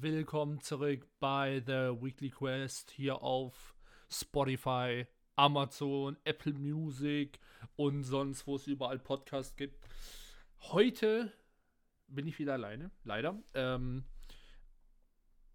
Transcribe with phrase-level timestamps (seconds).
[0.00, 3.76] Willkommen zurück bei The Weekly Quest hier auf
[4.10, 7.38] Spotify, Amazon, Apple Music
[7.76, 9.86] und sonst, wo es überall Podcasts gibt.
[10.72, 11.32] Heute
[12.08, 13.38] bin ich wieder alleine, leider.
[13.54, 14.04] Ähm,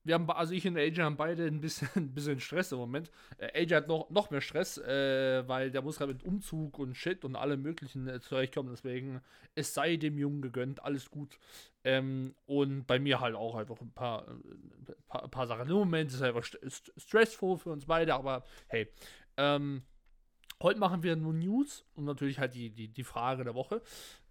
[0.04, 3.12] wir haben, also ich und AJ haben beide ein bisschen, ein bisschen Stress im Moment.
[3.38, 6.96] Äh, AJ hat noch, noch mehr Stress, äh, weil der muss gerade mit Umzug und
[6.96, 8.72] Shit und allem möglichen äh, zurechtkommen.
[8.72, 9.22] Deswegen,
[9.56, 11.38] es sei dem Jungen gegönnt, alles gut.
[11.84, 15.70] Ähm, und bei mir halt auch einfach ein paar, äh, paar, paar Sachen.
[15.70, 18.88] Im Moment ist es einfach st st stressful für uns beide, aber hey.
[19.38, 19.84] Ähm,
[20.62, 23.82] heute machen wir nur News und natürlich halt die, die, die Frage der Woche.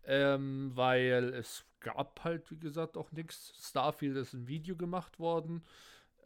[0.05, 3.53] Ähm, weil es gab halt, wie gesagt, auch nichts.
[3.69, 5.63] Starfield ist ein Video gemacht worden.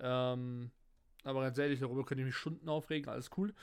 [0.01, 0.71] Ähm,
[1.25, 3.55] aber ganz ehrlich, darüber könnte ich mich Stunden aufregen, alles cool.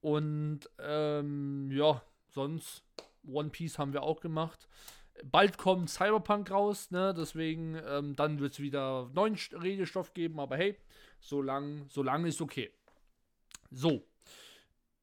[0.00, 2.84] Und ähm, ja, sonst
[3.26, 4.68] One Piece haben wir auch gemacht.
[5.24, 7.12] Bald kommt Cyberpunk raus, ne?
[7.14, 10.76] Deswegen, ähm, dann wird es wieder neuen Redestoff geben, aber hey,
[11.20, 12.72] solange lang ist okay.
[13.70, 14.02] So,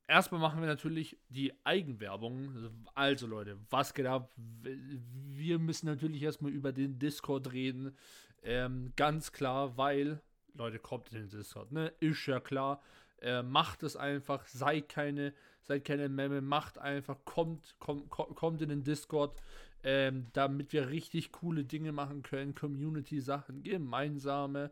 [0.08, 2.72] Erstmal machen wir natürlich die Eigenwerbung.
[2.95, 4.31] Also Leute, was geht ab?
[4.63, 7.95] Wir müssen natürlich erstmal über den Discord reden.
[8.41, 10.22] Ähm, ganz klar, weil,
[10.53, 11.91] Leute, kommt in den Discord, ne?
[12.00, 12.81] Ist ja klar.
[13.19, 18.69] Äh, macht es einfach, seid keine, seid keine Memme, macht einfach, kommt, kommt, kommt in
[18.69, 19.35] den Discord,
[19.84, 24.72] ähm, damit wir richtig coole Dinge machen können, Community-Sachen, gemeinsame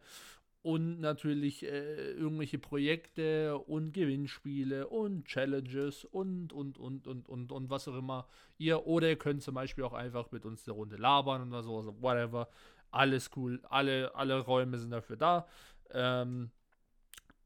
[0.65, 7.69] und natürlich äh, irgendwelche Projekte und Gewinnspiele und Challenges und, und, und, und, und, und
[7.69, 8.27] was auch immer
[8.57, 8.87] ihr.
[8.87, 12.01] Oder ihr könnt zum Beispiel auch einfach mit uns eine Runde labern oder so, also
[12.01, 12.49] whatever.
[12.89, 15.47] Alles cool, alle, alle Räume sind dafür da.
[15.91, 16.49] Ähm,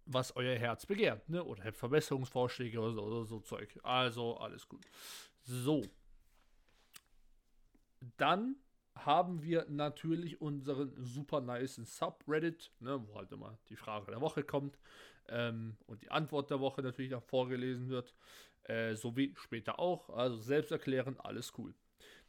[0.06, 1.44] was euer Herz begehrt, ne?
[1.44, 3.78] Oder habt Verbesserungsvorschläge oder so, oder so Zeug.
[3.84, 4.85] Also alles gut.
[5.44, 5.84] So.
[8.16, 8.56] Dann
[8.95, 14.44] haben wir natürlich unseren super nice Subreddit, ne, wo halt immer die Frage der Woche
[14.44, 14.77] kommt
[15.29, 18.13] ähm, und die Antwort der Woche natürlich auch vorgelesen wird,
[18.63, 20.09] äh, sowie später auch.
[20.09, 21.73] Also selbst erklären, alles cool.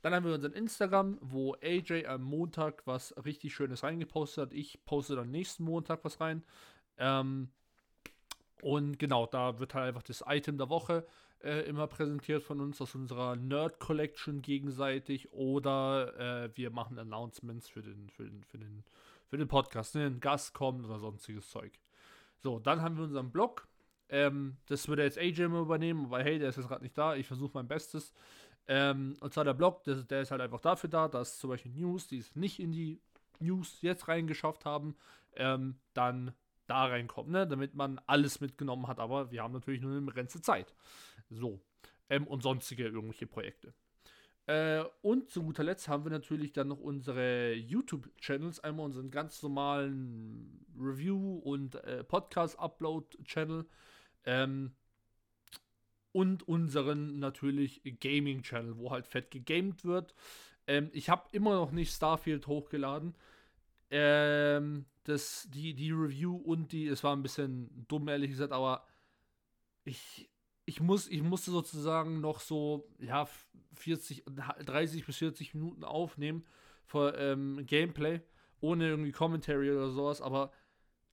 [0.03, 4.53] Dann haben wir unseren Instagram, wo AJ am Montag was richtig Schönes reingepostet hat.
[4.55, 6.43] Ich poste dann nächsten Montag was rein.
[6.97, 7.51] Ähm,
[8.63, 11.07] und genau, da wird halt einfach das Item der Woche
[11.43, 17.69] äh, immer präsentiert von uns aus unserer Nerd Collection gegenseitig oder äh, wir machen Announcements
[17.69, 18.85] für den, für den, für den,
[19.29, 20.07] für den Podcast, ne?
[20.07, 21.73] ein Gast kommt oder sonstiges Zeug.
[22.39, 23.69] So, dann haben wir unseren Blog.
[24.09, 27.15] Ähm, das würde jetzt AJ immer übernehmen, weil hey, der ist jetzt gerade nicht da.
[27.15, 28.13] Ich versuche mein Bestes.
[28.67, 31.73] Ähm, und zwar der Blog, der, der, ist halt einfach dafür da, dass zum Beispiel
[31.73, 33.01] News, die es nicht in die
[33.39, 34.97] News jetzt reingeschafft haben,
[35.37, 36.35] ähm, dann
[36.71, 37.47] da reinkommen, ne?
[37.47, 38.99] damit man alles mitgenommen hat.
[38.99, 40.73] Aber wir haben natürlich nur eine begrenzte Zeit.
[41.29, 41.61] So.
[42.09, 43.75] Ähm, und sonstige irgendwelche Projekte.
[44.47, 48.61] Äh, und zu guter Letzt haben wir natürlich dann noch unsere YouTube-Channels.
[48.61, 53.67] Einmal unseren ganz normalen Review- und äh, Podcast-Upload-Channel.
[54.25, 54.73] Ähm,
[56.13, 60.15] und unseren natürlich Gaming-Channel, wo halt fett gegamed wird.
[60.67, 63.15] Ähm, ich habe immer noch nicht Starfield hochgeladen.
[63.91, 68.87] Ähm, das, die, die Review und die, es war ein bisschen dumm, ehrlich gesagt, aber
[69.85, 70.31] ich,
[70.65, 73.29] ich, muss, ich musste sozusagen noch so, ja,
[73.75, 74.25] 40,
[74.65, 76.45] 30 bis 40 Minuten aufnehmen
[76.85, 78.21] für ähm, Gameplay,
[78.61, 80.53] ohne irgendwie Commentary oder sowas, aber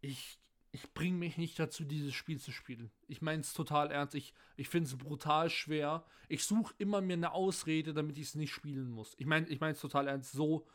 [0.01, 0.39] ich,
[0.71, 2.91] ich bringe mich nicht dazu, dieses Spiel zu spielen.
[3.07, 4.15] Ich meine es total ernst.
[4.15, 6.05] Ich, ich finde es brutal schwer.
[6.27, 9.15] Ich suche immer mir eine Ausrede, damit ich es nicht spielen muss.
[9.17, 10.33] Ich meine ich es total ernst.
[10.33, 10.67] So,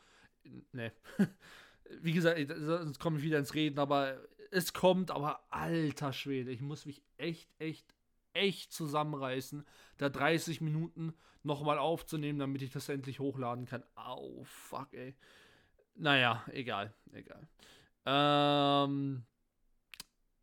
[0.73, 0.93] ne.
[2.01, 4.19] wie gesagt, sonst komme ich wieder ins Reden, aber
[4.51, 7.95] es kommt, aber alter Schwede, ich muss mich echt, echt,
[8.33, 9.67] echt zusammenreißen,
[9.99, 13.83] da 30 Minuten nochmal aufzunehmen, damit ich das endlich hochladen kann.
[13.95, 15.15] Au, fuck, ey.
[15.95, 17.49] Naja, egal, egal.
[18.05, 19.25] Ähm,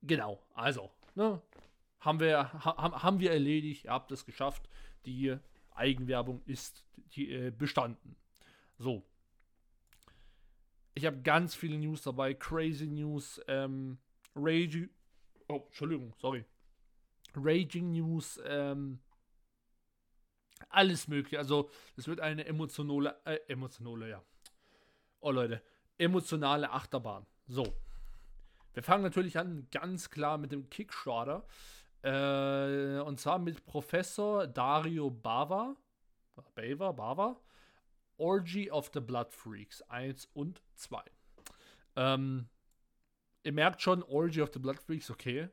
[0.01, 1.41] genau, also, ne,
[1.99, 4.69] haben wir, ha, haben wir erledigt, ihr habt es geschafft.
[5.05, 5.35] Die
[5.71, 6.85] Eigenwerbung ist
[7.15, 8.15] die, äh, bestanden.
[8.77, 9.03] So,
[10.99, 13.97] ich habe ganz viele News dabei, crazy News, ähm,
[14.35, 14.89] Raging,
[15.47, 16.43] oh, Entschuldigung, sorry.
[17.35, 18.99] Raging News, ähm,
[20.67, 21.39] alles mögliche.
[21.39, 24.21] Also, es wird eine emotionale, äh, emotionale, ja.
[25.21, 25.61] Oh Leute,
[25.97, 27.25] emotionale Achterbahn.
[27.47, 27.63] So.
[28.73, 31.45] wir fangen natürlich an, ganz klar mit dem Kickstarter.
[32.01, 35.77] Äh, und zwar mit Professor Dario Bava.
[36.55, 37.39] Bava, Bava.
[38.19, 41.01] Orgy of the Blood Freaks 1 und 2.
[41.95, 42.49] Ähm,
[43.43, 45.49] ihr merkt schon, Orgy of the Blood Freaks, okay.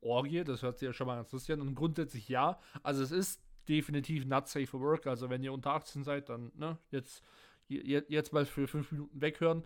[0.00, 1.60] Orgie, das hört sich ja schon mal ganz lustig an.
[1.60, 2.60] Und grundsätzlich ja.
[2.82, 5.06] Also es ist definitiv not safe for work.
[5.06, 7.22] Also wenn ihr unter 18 seid, dann ne, jetzt,
[7.68, 9.64] jetzt mal für 5 Minuten weghören.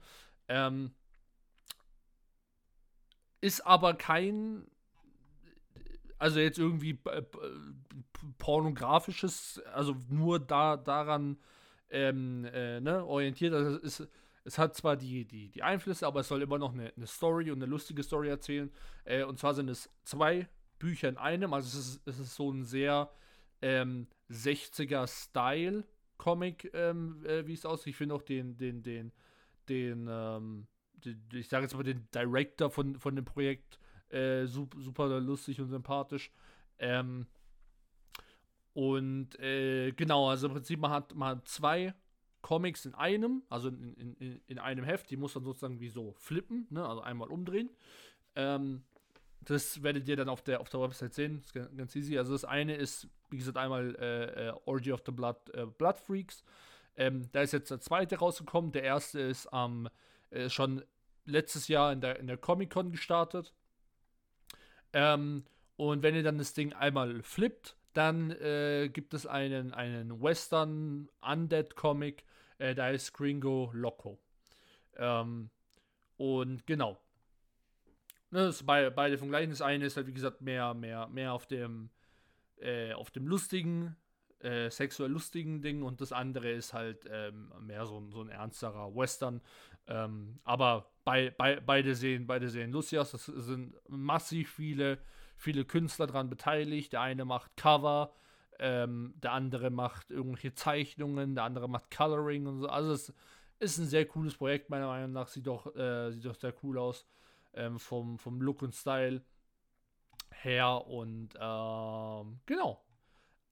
[0.49, 0.93] Ähm,
[3.41, 4.67] ist aber kein,
[6.19, 7.23] also jetzt irgendwie äh,
[8.39, 11.39] pornografisches, also nur da daran
[11.91, 13.55] ähm, äh, ne, orientiert.
[13.55, 14.09] Also es, ist,
[14.45, 17.51] es hat zwar die, die, die Einflüsse, aber es soll immer noch eine, eine Story
[17.51, 18.71] und eine lustige Story erzählen.
[19.05, 20.49] Äh, und zwar sind es zwei
[20.79, 21.53] Bücher in einem.
[21.53, 23.11] Also es ist, es ist so ein sehr
[23.63, 27.93] ähm, 60er-Style-Comic, ähm, äh, wie es aussieht.
[27.93, 29.13] Ich finde auch den, den, den,
[29.69, 30.67] den, ähm,
[31.05, 33.79] den ich sage jetzt mal den Director von, von dem Projekt
[34.11, 36.31] äh, super, super lustig und sympathisch.
[36.79, 37.27] Ähm,
[38.77, 41.95] und äh, genau, also im Prinzip, man hat, hat zwei
[42.43, 46.13] Comics in einem, also in, in, in einem Heft, die muss man sozusagen wie so
[46.19, 46.87] flippen, ne?
[46.87, 47.71] also einmal umdrehen.
[48.35, 48.85] Ähm,
[49.41, 51.39] das werdet ihr dann auf der, auf der Website sehen.
[51.39, 52.19] Das ist ganz easy.
[52.19, 55.99] Also das eine ist, wie gesagt, einmal äh, äh, Orgy of the Blood, äh, Blood
[55.99, 56.45] Freaks.
[56.97, 58.73] Ähm, da ist jetzt der zweite rausgekommen.
[58.73, 59.89] Der erste ist ähm,
[60.49, 60.85] schon
[61.25, 63.55] letztes Jahr in der, in der Comic-Con gestartet.
[64.93, 65.45] Ähm,
[65.77, 71.09] und wenn ihr dann das Ding einmal flippt, dann äh, gibt es einen, einen Western
[71.21, 72.25] Undead Comic,
[72.59, 74.19] äh, da ist Gringo Loco.
[74.97, 75.51] Ähm,
[76.17, 76.99] und genau,
[78.31, 79.51] Ne, das beide, beide vom gleichen.
[79.51, 81.91] Das eine ist halt, wie gesagt, mehr, mehr, mehr auf dem,
[82.59, 83.97] äh, auf dem lustigen,
[84.41, 88.95] äh, sexuell lustigen Ding und das andere ist halt ähm, mehr so, so ein ernsterer
[88.95, 89.41] Western.
[89.87, 92.93] Ähm, aber bei, bei, beide, sehen, beide sehen aus.
[92.93, 94.99] Es sind massiv viele,
[95.37, 96.93] viele Künstler dran beteiligt.
[96.93, 98.13] Der eine macht Cover,
[98.59, 102.69] ähm, der andere macht irgendwelche Zeichnungen, der andere macht Coloring und so.
[102.69, 103.13] Also es
[103.59, 105.29] ist ein sehr cooles Projekt, meiner Meinung nach.
[105.29, 107.07] Sieht doch, äh, sieht doch sehr cool aus
[107.55, 109.23] ähm, vom, vom Look und Style
[110.31, 110.87] her.
[110.87, 112.85] Und ähm, genau,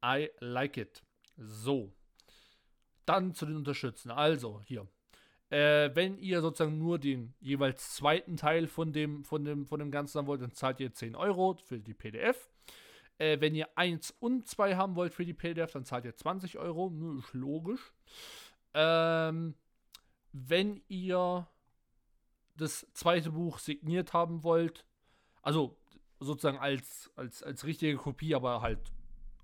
[0.05, 1.03] I like it.
[1.37, 1.93] So,
[3.07, 4.11] dann zu den Unterstützen.
[4.11, 4.87] Also hier.
[5.51, 9.91] Äh, wenn ihr sozusagen nur den jeweils zweiten Teil von dem, von dem, von dem
[9.91, 12.49] Ganzen haben wollt, dann zahlt ihr 10 Euro für die PDF.
[13.19, 16.59] Äh, wenn ihr 1 und 2 haben wollt für die PDF, dann zahlt ihr 20
[16.59, 16.89] Euro.
[16.89, 17.93] Hm, ist logisch.
[18.73, 19.55] Ähm,
[20.33, 21.47] wenn ihr
[22.57, 24.85] das zweite Buch signiert haben wollt,
[25.43, 25.77] also
[26.21, 28.81] sozusagen als, als, als richtige Kopie, aber halt,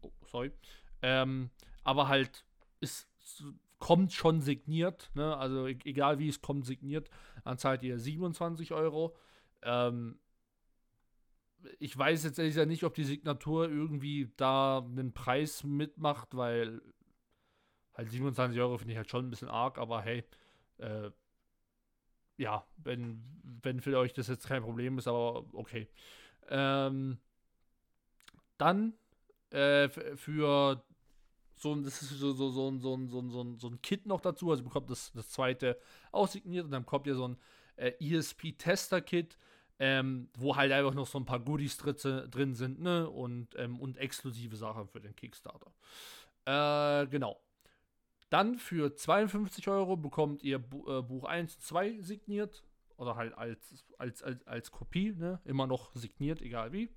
[0.02, 0.50] oh, sorry,
[1.02, 1.50] ähm,
[1.84, 2.44] aber halt,
[2.80, 3.06] es
[3.80, 5.36] kommt schon signiert, ne?
[5.36, 7.10] also e-, egal wie es kommt signiert,
[7.44, 9.16] dann zahlt ihr 27 Euro.
[9.62, 10.20] Ähm,
[11.78, 16.80] ich weiß jetzt ehrlich nicht, ob die Signatur irgendwie da einen Preis mitmacht, weil
[17.94, 20.24] halt 27 Euro finde ich halt schon ein bisschen arg, aber hey,
[20.78, 21.10] äh,
[22.36, 23.22] ja, wenn,
[23.62, 25.88] wenn für euch das jetzt kein Problem ist, aber okay.
[26.48, 27.18] Ähm,
[28.56, 28.94] dann
[29.50, 30.82] äh, für
[31.60, 34.50] so ein, das ist so, so, so, so, so, so, so ein Kit noch dazu,
[34.50, 35.78] also bekommt das, das zweite
[36.10, 37.36] aussigniert und dann kommt ja so ein
[37.76, 39.36] äh, ESP-Tester-Kit,
[39.78, 43.08] ähm, wo halt einfach noch so ein paar Goodies drin sind, ne?
[43.08, 45.72] Und, ähm, und exklusive Sachen für den Kickstarter.
[46.44, 47.40] Äh, genau.
[48.28, 52.62] Dann für 52 Euro bekommt ihr Bu äh, Buch 1 und 2 signiert.
[52.96, 55.40] Oder halt als, als, als, als Kopie, ne?
[55.44, 56.90] Immer noch signiert, egal wie.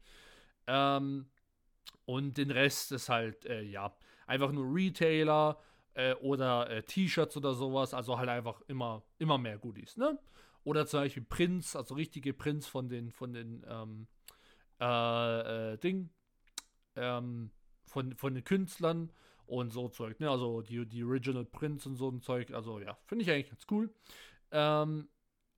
[0.68, 1.28] Ähm,
[2.06, 3.96] und den Rest ist halt, äh, ja,
[4.28, 5.60] einfach nur Retailer
[5.94, 7.94] äh, oder äh, T-Shirts oder sowas.
[7.94, 10.18] Also halt einfach immer, immer mehr Goodies, ne?
[10.64, 14.08] Oder zum Beispiel Prints, also richtige Prints von den, von den, ähm,
[14.80, 16.10] äh, äh Ding,
[16.96, 17.52] ähm,
[17.86, 19.12] von, von den Künstlern
[19.46, 20.20] und so Zeug.
[20.20, 20.30] Ne?
[20.30, 22.52] Also die, die Original Prints und so ein Zeug.
[22.52, 23.94] Also ja, finde ich eigentlich ganz cool.
[24.52, 25.10] Ähm,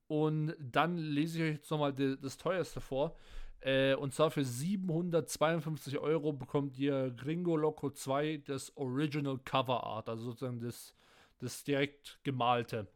[0.07, 3.17] und dann lese ich euch jetzt nochmal das teuerste vor.
[3.65, 10.07] Äh, und zwar für 752 Euro bekommt ihr Gringo Loco 2 das Original Cover Art,
[10.07, 10.93] also sozusagen das,
[11.39, 12.88] das direkt gemalte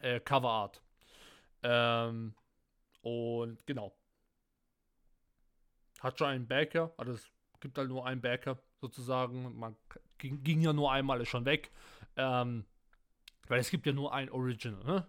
[0.00, 0.82] äh, Cover Art.
[1.62, 2.34] Ähm,
[3.02, 3.94] und genau.
[6.00, 7.30] Hat schon einen Backer, also es
[7.60, 9.58] gibt halt nur einen Backer sozusagen.
[9.58, 9.76] Man
[10.16, 11.70] ging, ging ja nur einmal, ist schon weg.
[12.16, 12.64] Ähm,
[13.46, 15.06] weil es gibt ja nur ein Original, ne?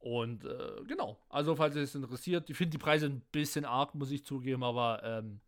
[0.00, 3.94] Und äh, genau, also falls ihr es interessiert, ich finde die Preise ein bisschen arg,
[3.94, 5.40] muss ich zugeben, aber ähm,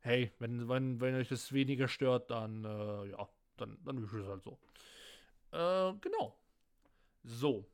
[0.00, 4.26] hey, wenn, wenn, wenn euch das weniger stört, dann äh, ja, dann, dann ist es
[4.26, 4.58] halt so.
[5.52, 6.36] Äh, genau.
[7.24, 7.64] So.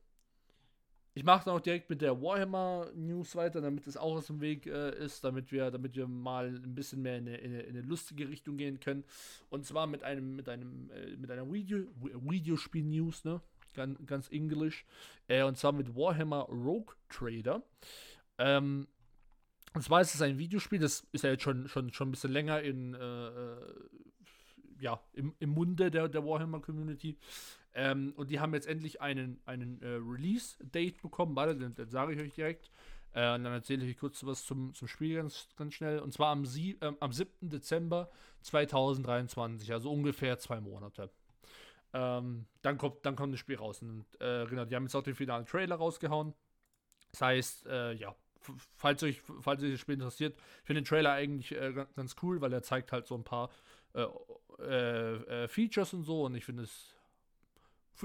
[1.15, 4.41] ich mache dann auch direkt mit der Warhammer News weiter, damit es auch aus dem
[4.41, 7.63] Weg äh, ist, damit wir, damit wir mal ein bisschen mehr in eine, in eine,
[7.63, 9.05] in eine lustige Richtung gehen können.
[9.51, 13.41] Und zwar mit einem, mit einem, äh, mit einer Video, Videospiel-News, ne?
[13.81, 14.85] Ganz, ganz englisch.
[15.27, 17.63] Äh, und zwar mit Warhammer Rogue Trader.
[18.37, 18.87] Ähm,
[19.73, 22.31] und zwar ist es ein Videospiel, das ist ja jetzt schon, schon, schon ein bisschen
[22.31, 23.57] länger in, äh, äh
[24.81, 27.17] ja, im, im Munde der, der Warhammer-Community.
[27.73, 31.37] Ähm, und die haben jetzt endlich einen, einen äh, Release-Date bekommen.
[31.37, 32.71] Warte, den sage ich euch direkt.
[33.13, 36.01] Äh, und dann erzähle ich euch kurz was zum, zum Spiel ganz, ganz schnell.
[36.01, 37.49] Und zwar am, sie, äh, am 7.
[37.49, 38.11] Dezember
[38.43, 41.11] 2023, also ungefähr zwei Monate.
[41.93, 43.83] Ähm, dann, kommt, dann kommt das Spiel raus.
[43.83, 46.35] Und äh, genau, die haben jetzt auch den finalen Trailer rausgehauen.
[47.13, 48.15] Das heißt, äh, ja,
[48.77, 52.41] falls euch, falls euch das Spiel interessiert, ich finde den Trailer eigentlich äh, ganz cool,
[52.41, 53.51] weil er zeigt halt so ein paar
[53.95, 54.07] äh,
[54.61, 56.95] äh, äh, Features und so und ich finde es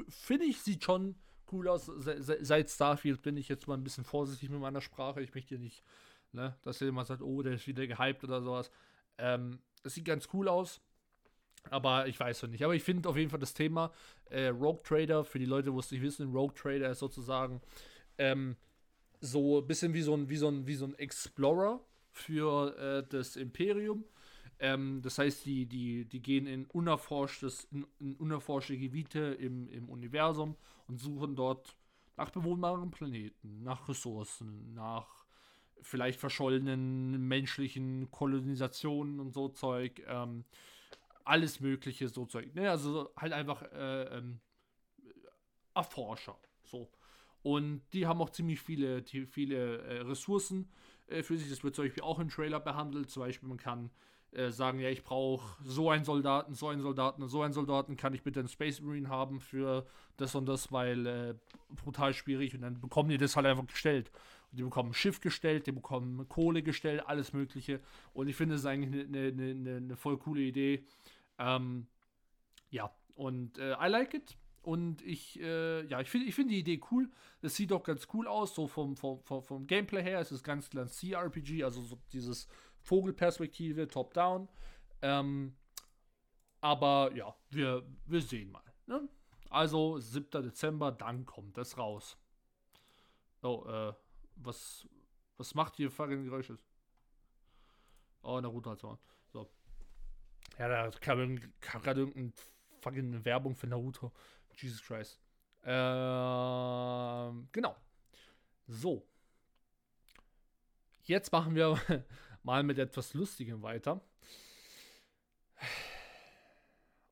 [0.10, 1.16] finde ich, sieht schon
[1.52, 1.86] cool aus.
[1.86, 5.22] Se seit Starfield bin ich jetzt mal ein bisschen vorsichtig mit meiner Sprache.
[5.22, 5.84] Ich möchte nicht,
[6.32, 8.72] ne, dass jemand sagt, oh, der ist wieder gehypt oder sowas.
[9.18, 10.82] Ähm, es sieht ganz cool aus.
[11.72, 12.64] Aber ich weiß noch nicht.
[12.64, 13.92] Aber ich finde auf jeden Fall das Thema
[14.30, 17.62] äh, Rogue Trader, für die Leute, wo es nicht wissen, Rogue Trader ist sozusagen
[18.18, 18.56] ähm,
[19.22, 21.82] so ein bisschen wie so ein, wie so ein, wie so ein Explorer
[22.12, 24.06] für äh, das Imperium.
[24.60, 29.90] Ähm, das heißt, die, die, die gehen in, unerforschtes, in, in unerforschte Gebiete im, im
[29.90, 30.56] Universum
[30.88, 31.76] und suchen dort
[32.16, 35.26] nach bewohnbaren Planeten, nach Ressourcen, nach
[35.82, 40.02] vielleicht verschollenen menschlichen Kolonisationen und so Zeug.
[40.08, 40.46] Ähm,
[41.26, 42.54] alles Mögliche, so Zeug.
[42.56, 42.70] Ne?
[42.70, 44.40] Also halt einfach äh, ähm,
[45.74, 46.38] Erforscher.
[46.64, 46.90] So.
[47.44, 50.70] Und die haben auch ziemlich viele, viele äh, Ressourcen
[51.08, 51.50] äh, für sich.
[51.50, 53.10] Das wird zum Beispiel auch im Trailer behandelt.
[53.10, 53.92] Zum Beispiel, man kann
[54.36, 58.14] äh, sagen, ja, ich brauche so einen Soldaten, so einen Soldaten so einen Soldaten, kann
[58.14, 59.86] ich bitte einen Space Marine haben für
[60.18, 61.36] das und das, weil äh,
[61.70, 64.12] brutal schwierig und dann bekommen die das halt einfach gestellt.
[64.52, 67.80] Und die bekommen ein Schiff gestellt, die bekommen Kohle gestellt, alles mögliche
[68.14, 70.84] und ich finde es eigentlich eine ne, ne, ne voll coole Idee.
[71.38, 71.88] Ähm,
[72.70, 74.38] ja, und äh, I like it.
[74.62, 77.12] Und ich, äh, ja, ich finde ich find die Idee cool.
[77.42, 80.20] Das sieht doch ganz cool aus, so vom, vom, vom, Gameplay her.
[80.20, 82.48] Es ist ganz klar ein CRPG, also so dieses
[82.82, 84.50] Vogelperspektive, Top-Down.
[85.04, 85.56] Ähm,
[86.62, 88.64] aber ja, wir, wir sehen mal.
[88.88, 89.08] Ne?
[89.52, 90.42] Also 7.
[90.42, 92.18] Dezember, dann kommt das raus.
[93.44, 93.94] Oh, äh,
[94.38, 94.88] was,
[95.38, 96.58] was macht hier fucking Geräusche?
[98.24, 98.98] Oh, Naruto hat's mal.
[100.58, 102.34] Ja, da kam, gerade irgendeine
[102.82, 104.12] fucking Werbung für Naruto.
[104.56, 105.20] Jesus Christ.
[105.64, 107.76] Ähm, genau.
[108.68, 109.06] So.
[111.04, 111.80] Jetzt machen wir
[112.44, 114.02] mal mit etwas Lustigem weiter.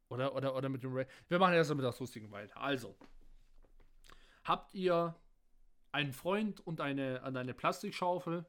[0.10, 1.08] Oder, oder, oder mit dem Ray.
[1.28, 2.56] Wir machen erst mal mit etwas Lustigem weiter.
[2.58, 2.96] Also,
[4.44, 5.16] habt ihr
[5.92, 8.46] einen Freund und eine, eine Plastikschaufel,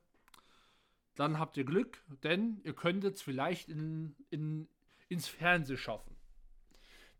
[1.14, 4.68] dann habt ihr Glück, denn ihr könntet vielleicht in, in,
[5.14, 6.14] ins Fernsehen schaffen.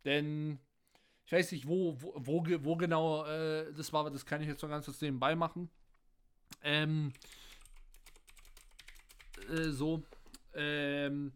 [0.05, 0.59] Denn
[1.25, 4.49] ich weiß nicht, wo, wo, wo, wo genau äh, das war, aber das kann ich
[4.49, 5.71] jetzt noch ganz kurz nebenbei machen.
[6.63, 7.13] Ähm,
[9.49, 10.03] äh, so,
[10.55, 11.33] ähm,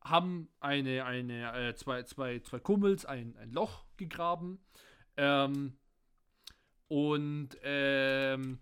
[0.00, 4.58] haben eine, eine, äh, zwei, zwei, zwei Kumpels ein, ein Loch gegraben.
[5.16, 5.76] Ähm,
[6.88, 8.58] und ähm,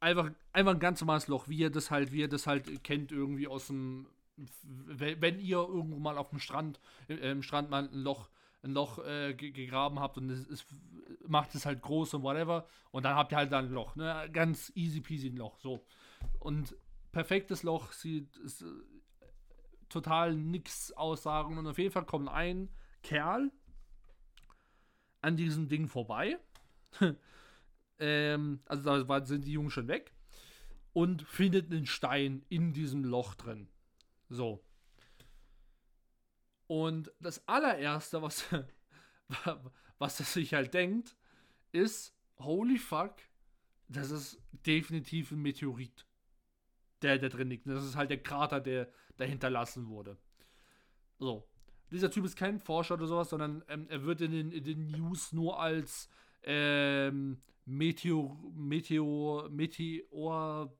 [0.00, 3.12] einfach, einfach ein ganz normales Loch, wie ihr das halt, wie ihr das halt kennt,
[3.12, 4.06] irgendwie aus dem,
[4.66, 8.28] wenn ihr irgendwo mal auf dem Strand, äh, im Strand mal ein Loch
[8.62, 10.66] ein Loch äh, gegraben habt und es, es,
[11.26, 12.66] macht es halt groß und whatever.
[12.90, 13.96] Und dann habt ihr halt dann ein Loch.
[13.96, 14.28] Ne?
[14.32, 15.58] Ganz easy peasy ein Loch.
[15.58, 15.84] So.
[16.38, 16.76] Und
[17.10, 18.66] perfektes Loch sieht ist, äh,
[19.88, 21.58] total nix aussagen.
[21.58, 22.68] Und auf jeden Fall kommt ein
[23.02, 23.50] Kerl
[25.20, 26.38] an diesem Ding vorbei.
[27.98, 30.12] ähm, also da sind die Jungs schon weg.
[30.92, 33.68] Und findet einen Stein in diesem Loch drin.
[34.28, 34.62] So.
[36.66, 38.44] Und das allererste, was,
[39.98, 41.16] was er sich halt denkt,
[41.72, 43.16] ist, holy fuck,
[43.88, 46.06] das ist definitiv ein Meteorit,
[47.02, 47.66] der da drin liegt.
[47.66, 50.16] Das ist halt der Krater, der da hinterlassen wurde.
[51.18, 51.48] So.
[51.90, 54.86] Dieser Typ ist kein Forscher oder sowas, sondern ähm, er wird in den, in den,
[54.86, 56.08] News nur als
[56.42, 60.74] ähm, Meteor, Meteor, Meteor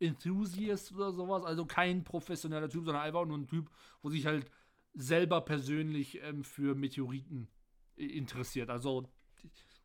[0.00, 1.44] Enthusiast oder sowas.
[1.44, 3.70] Also kein professioneller Typ, sondern einfach nur ein Typ,
[4.02, 4.50] wo sich halt
[4.94, 7.48] selber persönlich ähm, für Meteoriten
[7.96, 8.70] interessiert.
[8.70, 9.08] Also,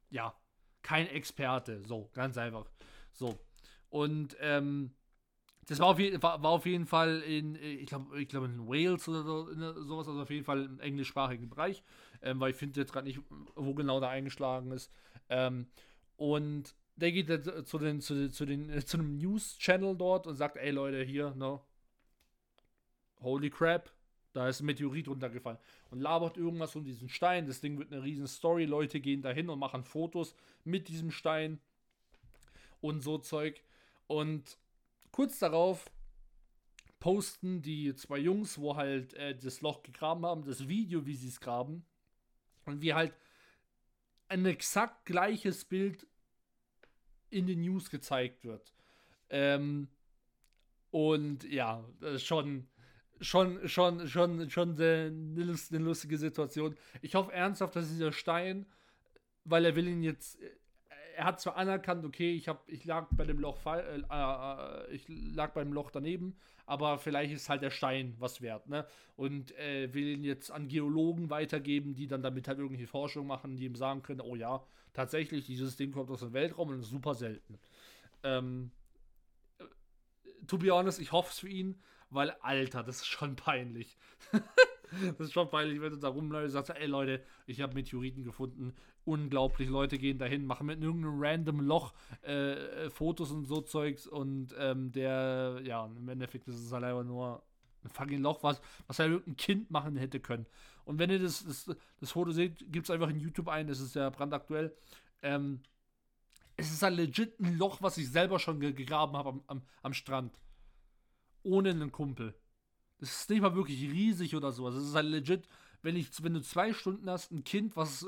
[0.10, 0.36] ja,
[0.82, 1.84] kein Experte.
[1.84, 2.70] So, ganz einfach.
[3.14, 3.40] So.
[3.90, 4.92] Und ähm,
[5.70, 9.24] das war auf, war, auf jeden Fall in, ich glaube, ich glaub in Wales oder
[9.24, 11.84] so, sowas, also auf jeden Fall im englischsprachigen Bereich,
[12.24, 13.20] ähm, weil ich finde jetzt gerade nicht,
[13.56, 14.92] wo genau da eingeschlagen ist.
[15.30, 15.68] Ähm,
[16.16, 20.58] und der geht jetzt zu, den, zu, zu, den, zu einem News-Channel dort und sagt,
[20.58, 21.64] ey Leute, hier, no,
[23.22, 23.92] holy crap,
[24.34, 25.60] da ist ein Meteorit runtergefallen.
[25.90, 27.48] Und labert irgendwas um diesen Stein.
[27.48, 28.66] Das Ding wird eine riesen Story.
[28.66, 31.60] Leute gehen dahin und machen Fotos mit diesem Stein
[32.80, 33.64] und so Zeug.
[34.08, 34.58] Und
[35.12, 35.86] kurz darauf
[37.00, 41.30] posten die zwei Jungs, wo halt äh, das Loch gegraben haben, das Video, wie sie
[41.30, 41.86] es graben.
[42.66, 43.14] Und wie halt
[44.28, 46.06] ein exakt gleiches Bild
[47.30, 48.74] in den News gezeigt wird.
[49.30, 49.88] Ähm,
[50.92, 51.84] und ja,
[52.18, 52.68] schon,
[53.22, 56.76] schon, schon, schon, schon eine, eine lustige Situation.
[57.02, 58.66] Ich hoffe ernsthaft, dass dieser Stein,
[59.46, 60.40] weil er will ihn jetzt,
[61.20, 65.06] er hat zwar anerkannt, okay, ich habe, ich lag bei dem Loch, äh, äh, ich
[65.10, 68.88] lag beim Loch daneben, aber vielleicht ist halt der Stein was wert, ne?
[69.18, 73.58] Und äh, will ihn jetzt an Geologen weitergeben, die dann damit halt irgendwelche Forschung machen,
[73.58, 76.90] die ihm sagen können, oh ja, tatsächlich, dieses Ding kommt aus dem Weltraum und ist
[76.90, 77.60] super selten.
[78.24, 78.72] Ähm,
[80.48, 83.98] to be honest, ich hoffe es für ihn, weil, Alter, das ist schon peinlich.
[85.18, 88.24] das ist schon peinlich, wenn du da rumläufst und sagst, ey Leute, ich habe Meteoriten
[88.24, 88.74] gefunden.
[89.10, 94.06] Unglaublich, Leute gehen dahin, machen mit irgendeinem random Loch äh, äh, Fotos und so Zeugs
[94.08, 97.42] und ähm, der, ja, im Endeffekt ist es halt einfach nur
[97.84, 100.46] ein fucking Loch, was, was halt irgendein Kind machen hätte können.
[100.86, 103.80] Und wenn ihr das, das, das Foto seht, gibt es einfach in YouTube ein, das
[103.80, 104.76] ist ja brandaktuell.
[105.22, 105.62] Ähm,
[106.56, 109.94] es ist halt legit ein Loch, was ich selber schon gegraben habe am, am, am
[109.94, 110.38] Strand
[111.44, 112.36] ohne einen Kumpel.
[113.00, 114.76] Das ist nicht mal wirklich riesig oder sowas.
[114.76, 115.48] Es ist halt legit,
[115.82, 118.06] wenn, ich, wenn du zwei Stunden hast, ein Kind, was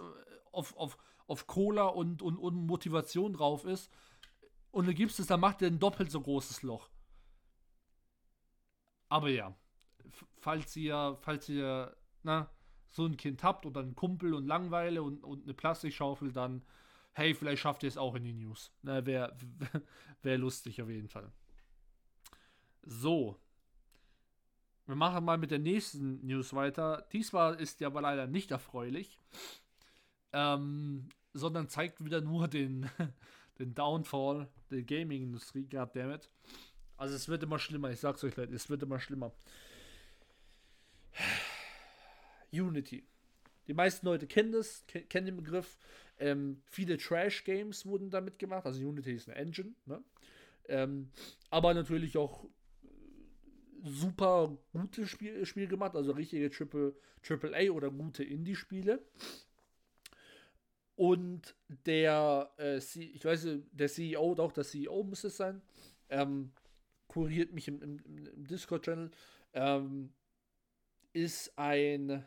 [0.52, 3.92] auf, auf, auf Cola und, und, und Motivation drauf ist,
[4.72, 6.90] und du gibst es, dann macht er ein doppelt so großes Loch.
[9.10, 9.54] Aber ja,
[10.38, 12.50] falls ihr, falls ihr, na,
[12.90, 16.64] so ein Kind habt oder einen Kumpel und Langweile und, und eine Plastikschaufel, dann,
[17.12, 18.72] hey, vielleicht schafft ihr es auch in die News.
[18.82, 19.36] Wäre
[20.22, 21.32] wär lustig auf jeden Fall.
[22.84, 23.38] So.
[24.86, 27.06] Wir machen mal mit der nächsten News weiter.
[27.12, 29.18] Diesmal ist ja aber leider nicht erfreulich,
[30.34, 32.89] ähm, sondern zeigt wieder nur den,
[33.60, 36.30] den Downfall der Gaming-Industrie, goddammit.
[36.98, 39.34] Also es wird immer schlimmer, ich sag's euch Leute, es wird immer schlimmer.
[42.52, 43.04] Unity.
[43.67, 45.78] Die meisten Leute kennen das, kennen den Begriff.
[46.17, 48.65] Ähm, viele Trash-Games wurden damit gemacht.
[48.65, 49.74] Also Unity ist eine Engine.
[49.86, 50.04] Ne?
[50.67, 51.10] Ähm,
[51.50, 52.46] aber natürlich auch
[53.84, 59.04] super gutes Spiel, Spiel gemacht, also richtige Triple, Triple A oder gute Indie-Spiele.
[60.95, 65.62] Und der, äh, ich weiß, der CEO, doch, der CEO muss es sein,
[66.10, 66.51] ähm,
[67.08, 69.12] kuriert mich im, im, im Discord-Channel,
[69.54, 70.13] ähm,
[71.13, 72.25] ist ein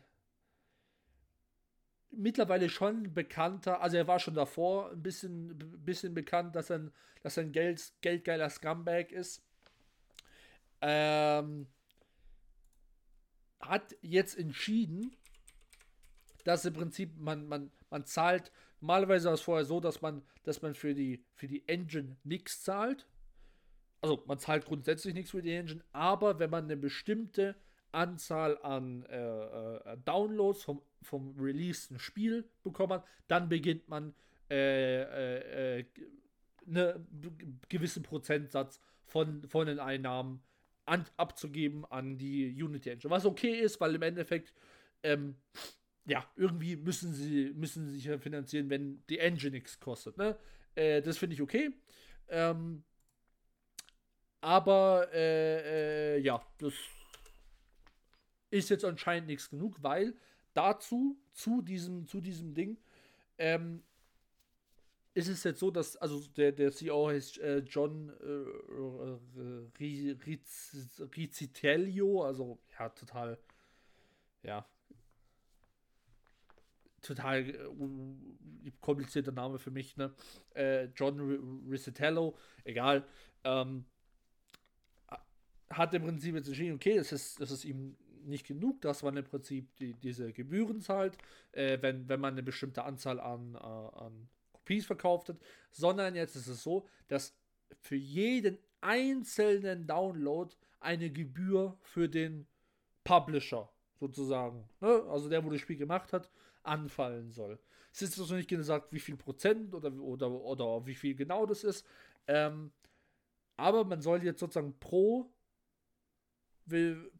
[2.17, 7.37] mittlerweile schon bekannter, also er war schon davor ein bisschen, bisschen bekannt, dass er, dass
[7.37, 9.43] er ein Geld, geldgeiler Scumbag ist.
[10.81, 11.67] Ähm,
[13.59, 15.15] hat jetzt entschieden,
[16.43, 20.61] dass im Prinzip man, man, man zahlt, normalerweise war es vorher so, dass man, dass
[20.61, 23.07] man für die, für die Engine nichts zahlt.
[24.01, 27.55] Also man zahlt grundsätzlich nichts für die Engine, aber wenn man eine bestimmte
[27.93, 34.13] Anzahl an äh, äh, Downloads vom, vom releaseden Spiel bekommen dann beginnt man
[34.51, 35.85] äh, äh, äh
[36.67, 40.41] einen gewissen Prozentsatz von, von den Einnahmen
[40.85, 43.11] an, abzugeben an die Unity Engine.
[43.11, 44.51] Was okay ist, weil im Endeffekt,
[45.03, 45.35] ähm,
[46.05, 50.17] ja, irgendwie müssen sie, müssen sie sich ja finanzieren, wenn die Engine nichts kostet.
[50.17, 50.37] Ne?
[50.75, 51.71] Äh, das finde ich okay.
[52.29, 52.83] Ähm,
[54.41, 56.73] aber äh, äh, ja, das
[58.51, 60.13] ist jetzt anscheinend nichts genug, weil
[60.53, 62.77] dazu, zu diesem, zu diesem Ding,
[63.37, 63.83] ähm,
[65.15, 68.45] ist es jetzt so, dass, also der, der CEO heißt äh, John äh,
[71.15, 73.39] Rizzitello, also ja, total,
[74.43, 74.67] ja,
[77.05, 80.13] total äh, komplizierter Name für mich, ne?
[80.53, 81.19] Äh, John
[81.69, 83.05] Rizzitello, egal,
[83.43, 83.85] ähm,
[85.69, 89.17] hat im Prinzip jetzt entschieden, okay, das ist, das ist ihm nicht genug, dass man
[89.17, 91.17] im Prinzip die, diese Gebühren zahlt,
[91.51, 95.37] äh, wenn, wenn man eine bestimmte Anzahl an, äh, an Copies verkauft hat,
[95.71, 97.37] sondern jetzt ist es so, dass
[97.79, 102.47] für jeden einzelnen Download eine Gebühr für den
[103.03, 105.03] Publisher sozusagen, ne?
[105.09, 106.29] also der, wo das Spiel gemacht hat,
[106.65, 107.59] anfallen soll.
[107.91, 111.63] Es ist also nicht gesagt, wie viel Prozent oder, oder, oder wie viel genau das
[111.63, 111.85] ist.
[112.27, 112.71] Ähm,
[113.57, 115.31] Aber man soll jetzt sozusagen pro,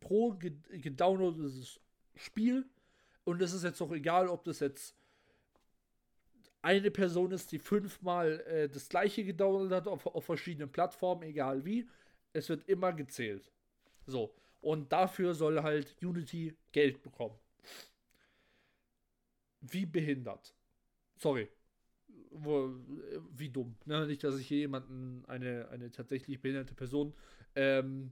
[0.02, 1.80] pro gedownloadetes
[2.16, 2.66] Spiel,
[3.24, 4.96] und es ist jetzt auch egal, ob das jetzt
[6.62, 11.64] eine Person ist, die fünfmal äh, das gleiche gedownloadet hat auf, auf verschiedenen Plattformen, egal
[11.64, 11.88] wie,
[12.34, 13.50] es wird immer gezählt.
[14.08, 14.34] So.
[14.62, 17.38] Und dafür soll halt Unity Geld bekommen.
[19.72, 20.54] Wie behindert.
[21.18, 21.50] Sorry.
[22.32, 22.74] Wo,
[23.32, 23.76] wie dumm.
[23.86, 24.06] Ne?
[24.08, 27.14] Nicht, dass ich hier jemanden, eine, eine tatsächlich behinderte Person
[27.56, 28.12] ähm,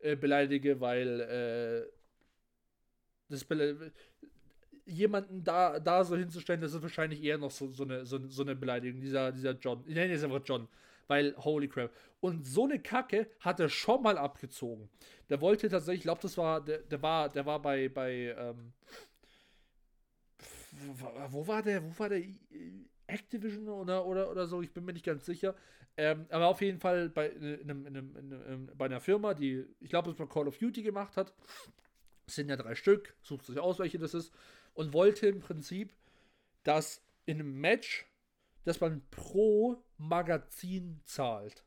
[0.00, 1.92] äh, beleidige, weil äh,
[3.28, 3.92] das be
[4.84, 8.42] jemanden da, da so hinzustellen, das ist wahrscheinlich eher noch so, so, eine, so, so
[8.42, 9.00] eine Beleidigung.
[9.00, 9.82] Dieser, dieser John.
[9.86, 10.68] Ich nenne jetzt einfach John.
[11.08, 11.92] Weil, holy crap.
[12.20, 14.88] Und so eine Kacke hat er schon mal abgezogen.
[15.28, 18.72] Der wollte tatsächlich, ich glaube, das war, der, der war, der war bei, bei, ähm,
[21.30, 22.22] wo war der, wo war der
[23.06, 25.54] Activision oder, oder, oder so, ich bin mir nicht ganz sicher.
[25.96, 29.32] Ähm, aber auf jeden Fall bei, in einem, in einem, in einem, bei einer Firma,
[29.32, 31.32] die, ich glaube, es mal Call of Duty gemacht hat.
[32.26, 34.32] Es sind ja drei Stück, sucht sich aus, welche das ist.
[34.74, 35.94] Und wollte im Prinzip,
[36.64, 38.06] dass in einem Match
[38.66, 41.64] dass man pro Magazin zahlt.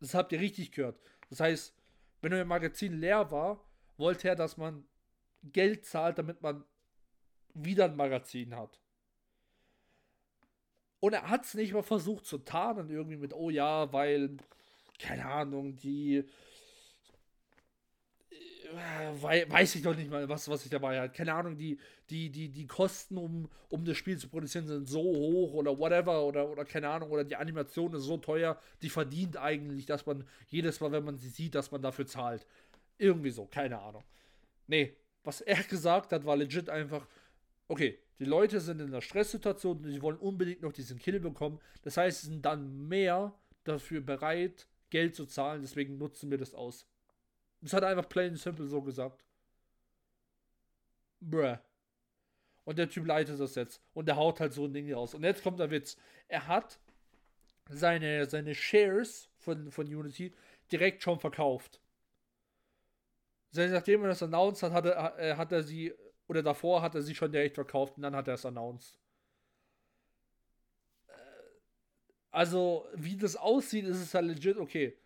[0.00, 0.98] Das habt ihr richtig gehört.
[1.28, 1.74] Das heißt,
[2.22, 3.62] wenn euer Magazin leer war,
[3.98, 4.86] wollte er, dass man
[5.42, 6.64] Geld zahlt, damit man
[7.54, 8.80] wieder ein Magazin hat.
[11.00, 14.36] Und er hat es nicht mal versucht zu tarnen, irgendwie mit, oh ja, weil,
[14.98, 16.24] keine Ahnung, die
[18.72, 21.14] weiß ich doch nicht mal, was, was ich dabei hatte.
[21.14, 25.02] Keine Ahnung, die, die, die, die Kosten, um, um das Spiel zu produzieren, sind so
[25.02, 29.36] hoch oder whatever oder, oder keine Ahnung, oder die Animation ist so teuer, die verdient
[29.36, 32.46] eigentlich, dass man jedes Mal, wenn man sie sieht, dass man dafür zahlt.
[32.98, 34.04] Irgendwie so, keine Ahnung.
[34.66, 37.06] Nee, was er gesagt hat, war legit einfach,
[37.70, 41.60] okay, die Leute sind in einer Stresssituation und sie wollen unbedingt noch diesen Kill bekommen.
[41.82, 43.32] Das heißt, sie sind dann mehr
[43.64, 46.86] dafür bereit, Geld zu zahlen, deswegen nutzen wir das aus.
[47.60, 49.24] Das hat einfach plain simple so gesagt.
[51.20, 51.58] Bruh.
[52.64, 53.80] Und der Typ leitet das jetzt.
[53.94, 55.14] Und der haut halt so ein Ding raus.
[55.14, 55.96] Und jetzt kommt der Witz.
[56.28, 56.80] Er hat
[57.68, 60.34] seine, seine Shares von, von Unity
[60.72, 61.80] direkt schon verkauft.
[63.52, 65.92] Nachdem er das announced hat, hat er, hat er sie,
[66.30, 68.98] oder davor hat er sie schon direkt verkauft und dann hat er es announced.
[71.08, 71.12] Äh,
[72.30, 74.96] also, wie das aussieht, ist es halt legit, okay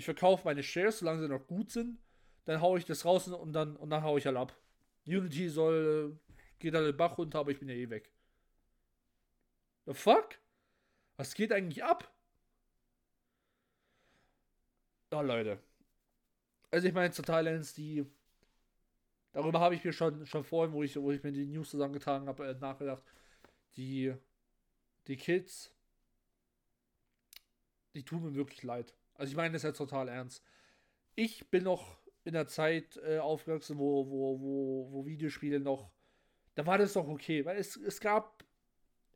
[0.00, 1.98] ich verkaufe meine Shares, solange sie noch gut sind,
[2.46, 4.56] dann haue ich das raus und dann, und dann haue ich halt ab.
[5.06, 6.18] Unity soll,
[6.58, 8.10] geht halt den Bach runter, aber ich bin ja eh weg.
[9.86, 10.38] The fuck?
[11.16, 12.10] Was geht eigentlich ab?
[15.12, 15.58] Ja, Leute.
[16.70, 18.06] Also ich meine, zur Thailands, die.
[19.32, 22.26] Darüber habe ich mir schon, schon vorhin, wo ich, wo ich mir die News zusammengetragen
[22.26, 23.02] habe, äh, nachgedacht.
[23.76, 24.12] Die,
[25.06, 25.72] die Kids,
[27.94, 28.94] die tun mir wirklich leid.
[29.14, 30.42] Also ich meine das jetzt total ernst.
[31.14, 35.90] Ich bin noch in der Zeit äh, aufgewachsen, wo, wo, wo, wo Videospiele noch.
[36.54, 38.44] Da war das doch okay, weil es, es gab.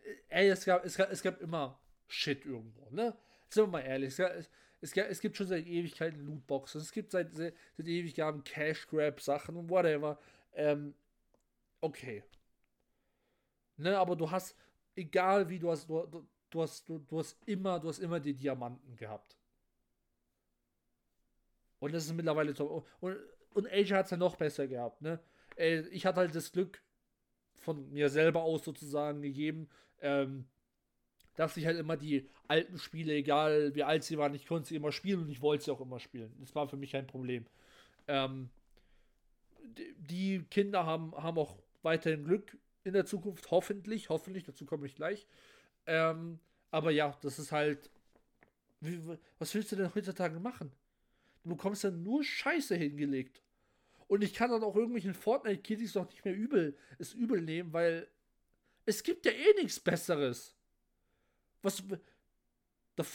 [0.03, 3.17] Äh, ey, es gab, es gab, es gab immer Shit irgendwo, ne?
[3.49, 4.51] Sind wir mal ehrlich, es, gab, es,
[4.85, 9.57] es, es gibt schon seit Ewigkeiten Lootboxen, es gibt seit, seit, Ewigkeiten Cash Grab Sachen
[9.57, 10.19] und whatever.
[10.53, 10.95] Ähm,
[11.81, 12.23] okay.
[13.77, 14.55] Ne, aber du hast,
[14.95, 18.21] egal wie du hast, du, du, du hast, du, du hast immer, du hast immer
[18.21, 19.37] die Diamanten gehabt.
[21.81, 22.87] Und das ist mittlerweile top.
[23.01, 23.17] Und,
[23.55, 25.19] und Asia hat es ja noch besser gehabt, ne?
[25.57, 26.83] Ich hatte halt das Glück
[27.57, 29.69] von mir selber aus sozusagen gegeben,
[30.01, 30.47] ähm,
[31.37, 34.77] dass ich halt immer die alten Spiele, egal wie alt sie waren, ich konnte sie
[34.77, 36.33] immer spielen und ich wollte sie auch immer spielen.
[36.41, 37.47] Das war für mich kein Problem.
[38.07, 38.51] Ähm,
[39.99, 44.95] die Kinder haben, haben auch weiterhin Glück in der Zukunft, hoffentlich, hoffentlich, dazu komme ich
[44.95, 45.27] gleich.
[45.87, 46.39] Ähm,
[46.71, 47.91] aber ja, das ist halt.
[48.81, 49.01] Wie,
[49.39, 50.71] was willst du denn heutzutage machen?
[51.43, 53.43] Du bekommst dann nur Scheiße hingelegt.
[54.07, 58.07] Und ich kann dann auch irgendwelchen Fortnite-Kiddies doch nicht mehr übel, es übel nehmen, weil
[58.85, 60.55] es gibt ja eh nichts Besseres.
[61.65, 61.83] Was.
[62.97, 63.07] Da, äh,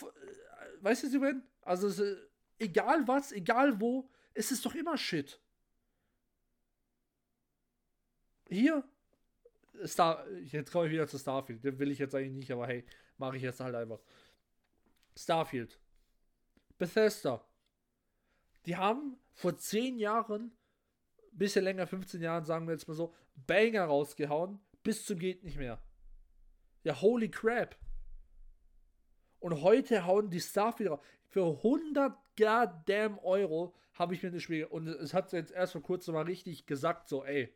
[0.81, 1.41] weißt du, ich meine?
[1.61, 2.17] Also, äh,
[2.57, 5.39] egal was, egal wo, es ist doch immer Shit.
[8.49, 8.83] Hier,
[9.85, 11.63] Star, jetzt komme ich wieder zu Starfield.
[11.63, 12.85] Den will ich jetzt eigentlich nicht, aber hey,
[13.17, 14.01] mache ich jetzt halt einfach.
[15.15, 15.79] Starfield.
[16.77, 17.45] Bethesda
[18.65, 20.51] die haben vor 10 Jahren,
[21.31, 25.57] bisschen länger, 15 Jahren, sagen wir jetzt mal so, Banger rausgehauen, bis zum geht nicht
[25.57, 25.81] mehr.
[26.83, 27.75] Ja, holy crap.
[29.39, 30.99] Und heute hauen die Starfield raus.
[31.27, 34.65] Für 100 goddamn Euro habe ich mir das Spiel.
[34.65, 37.53] Und es hat jetzt erst vor kurzem mal richtig gesagt: so, ey,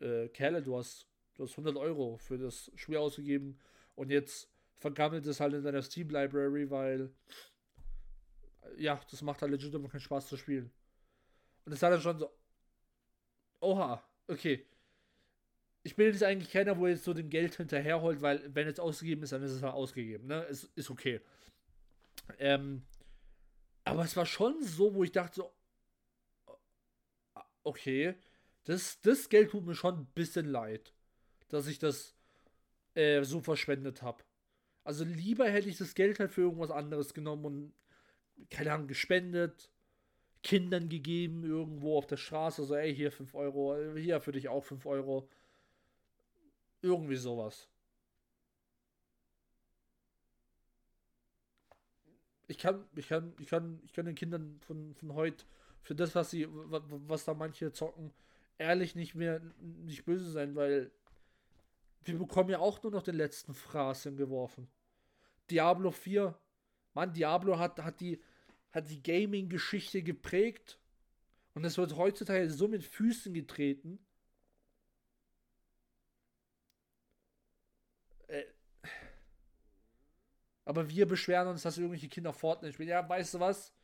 [0.00, 3.58] äh, Kerle, du hast, du hast 100 Euro für das Spiel ausgegeben
[3.94, 7.14] und jetzt vergammelt es halt in deiner Steam Library, weil
[8.76, 10.70] ja, das macht halt legit immer keinen Spaß zu spielen.
[11.64, 12.30] Und es hat dann schon so,
[13.60, 14.66] oha, okay.
[15.84, 19.22] Ich bin jetzt eigentlich keiner, wo jetzt so dem Geld hinterherholt, weil wenn es ausgegeben
[19.24, 20.46] ist, dann ist es halt ausgegeben, ne?
[20.48, 21.20] Es ist okay.
[22.38, 22.82] Ähm,
[23.84, 25.52] aber es war schon so, wo ich dachte so,
[27.64, 28.14] okay,
[28.64, 30.94] das, das Geld tut mir schon ein bisschen leid,
[31.48, 32.14] dass ich das
[32.94, 34.22] äh, so verschwendet habe.
[34.84, 37.74] Also lieber hätte ich das Geld halt für irgendwas anderes genommen und,
[38.50, 39.70] keine Ahnung, gespendet,
[40.42, 44.64] Kindern gegeben, irgendwo auf der Straße, so, ey, hier 5 Euro, hier für dich auch
[44.64, 45.28] 5 Euro.
[46.82, 47.68] Irgendwie sowas.
[52.48, 55.44] Ich kann, ich kann, ich kann, ich kann den Kindern von, von heute
[55.82, 58.12] für das, was sie, was da manche zocken,
[58.58, 60.90] ehrlich nicht mehr nicht böse sein, weil
[62.04, 64.68] wir bekommen ja auch nur noch den letzten Fraß hingeworfen.
[65.50, 66.36] Diablo 4.
[66.94, 68.20] Mann, Diablo hat, hat die,
[68.72, 70.78] hat die Gaming-Geschichte geprägt.
[71.54, 73.98] Und es wird heutzutage so mit Füßen getreten.
[78.28, 78.44] Äh.
[80.72, 82.88] Aber wir beschweren uns, dass irgendwelche Kinder Fortnite spielen.
[82.88, 83.74] Ja, weißt du was?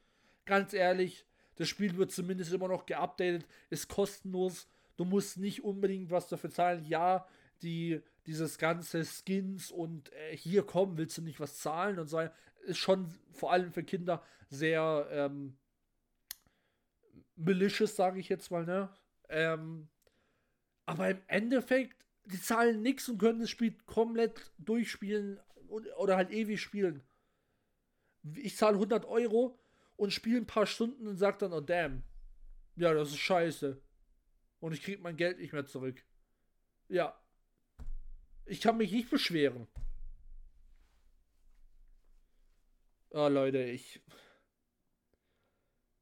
[0.47, 4.67] Ganz ehrlich, das Spiel wird zumindest immer noch geupdatet, ist kostenlos.
[4.97, 6.87] Du musst nicht unbedingt was dafür zahlen.
[6.87, 7.29] Ja,
[7.61, 12.27] die, dieses ganze Skins und äh, hier kommen, willst du nicht was zahlen und so,
[12.63, 15.59] ist schon vor allem für Kinder sehr ähm,
[17.37, 18.89] malicious, sage ich jetzt mal, ne?
[19.29, 19.91] Ähm,
[20.87, 25.39] aber im Endeffekt, die zahlen nichts und können das Spiel komplett durchspielen
[25.69, 27.03] oder halt ewig spielen.
[28.35, 29.59] Ich zahle 100 Euro
[29.97, 32.03] und spiele ein paar Stunden und sage dann, oh damn,
[32.77, 33.81] ja, das ist scheiße.
[34.61, 36.05] Und ich kriege mein Geld nicht mehr zurück.
[36.89, 37.19] Ja,
[38.49, 39.69] ich kann mich nicht beschweren.
[43.11, 44.01] Oh, Leute, ich.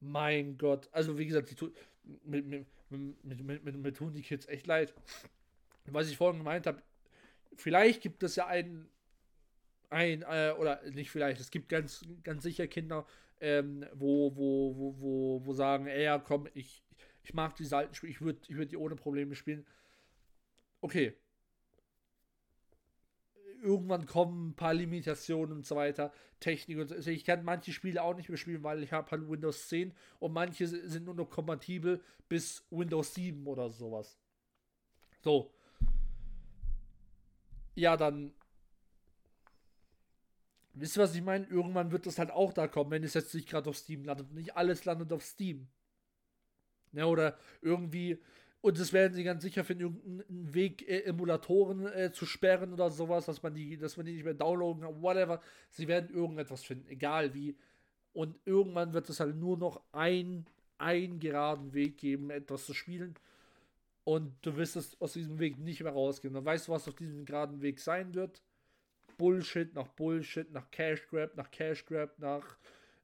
[0.01, 0.89] Mein Gott.
[0.93, 1.73] Also, wie gesagt, tu
[2.23, 4.95] mit, mit, mit, mit tun die Kids echt leid.
[5.87, 6.83] Was ich vorhin gemeint habe,
[7.57, 8.89] vielleicht gibt es ja einen,
[9.91, 13.07] ein, äh, oder nicht vielleicht, es gibt ganz, ganz sicher Kinder,
[13.41, 16.83] ähm, wo, wo, wo, wo, wo sagen, ey, ja, komm, ich,
[17.23, 19.67] ich mag diese alten Spiele, ich würde ich würd die ohne Probleme spielen.
[20.81, 21.15] Okay,
[23.67, 26.95] irgendwann kommen ein paar Limitationen und so weiter, Technik und so.
[26.95, 29.93] Also ich kann manche Spiele auch nicht mehr spielen, weil ich habe halt Windows 10
[30.19, 34.19] und manche sind nur noch kompatibel bis Windows 7 oder sowas.
[35.23, 35.53] So.
[37.75, 38.33] Ja, dann.
[40.79, 41.47] Wisst ihr, was ich meine?
[41.47, 44.33] Irgendwann wird das halt auch da kommen, wenn es jetzt nicht gerade auf Steam landet.
[44.33, 45.69] Nicht alles landet auf Steam.
[46.93, 48.19] Ja, oder irgendwie
[48.67, 52.91] und das werden sie ganz sicher finden, irgendeinen Weg, äh, Emulatoren äh, zu sperren oder
[52.91, 55.41] sowas, dass man die, dass man die nicht mehr downloaden kann, whatever.
[55.71, 57.57] Sie werden irgendetwas finden, egal wie.
[58.13, 60.47] Und irgendwann wird es halt nur noch ein,
[60.79, 63.15] einen geraden Weg geben, etwas zu spielen.
[64.03, 66.35] Und du wirst es aus diesem Weg nicht mehr rausgehen.
[66.35, 68.43] Dann weißt du, was auf diesem geraden Weg sein wird.
[69.17, 72.59] Bullshit nach Bullshit, nach Cash Grab, nach Cash Grab, nach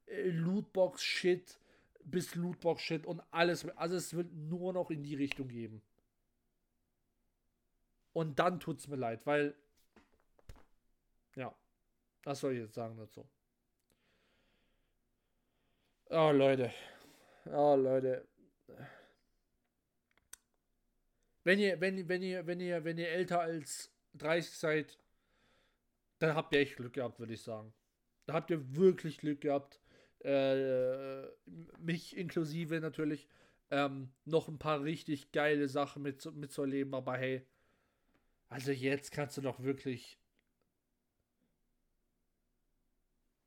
[0.07, 1.59] äh, Lootbox Shit
[2.05, 3.69] bis Lootbox-Shit und alles.
[3.77, 5.83] Also es wird nur noch in die Richtung geben.
[8.13, 9.55] Und dann tut es mir leid, weil.
[11.35, 11.55] Ja.
[12.25, 13.27] Was soll ich jetzt sagen dazu?
[16.11, 16.73] Oh, Leute.
[17.47, 18.27] Oh, Leute.
[21.45, 24.99] Wenn ihr, wenn, wenn ihr, wenn ihr, wenn ihr älter als 30 seid,
[26.23, 27.73] dann habt ihr echt Glück gehabt, würde ich sagen.
[28.27, 29.81] Da habt ihr wirklich Glück gehabt
[30.25, 31.27] äh,
[31.79, 33.29] mich inklusive natürlich,
[33.71, 36.95] ähm, noch ein paar richtig geile Sachen mit, mitzuerleben.
[36.95, 37.47] Aber hey,
[38.49, 40.19] also jetzt kannst du doch wirklich.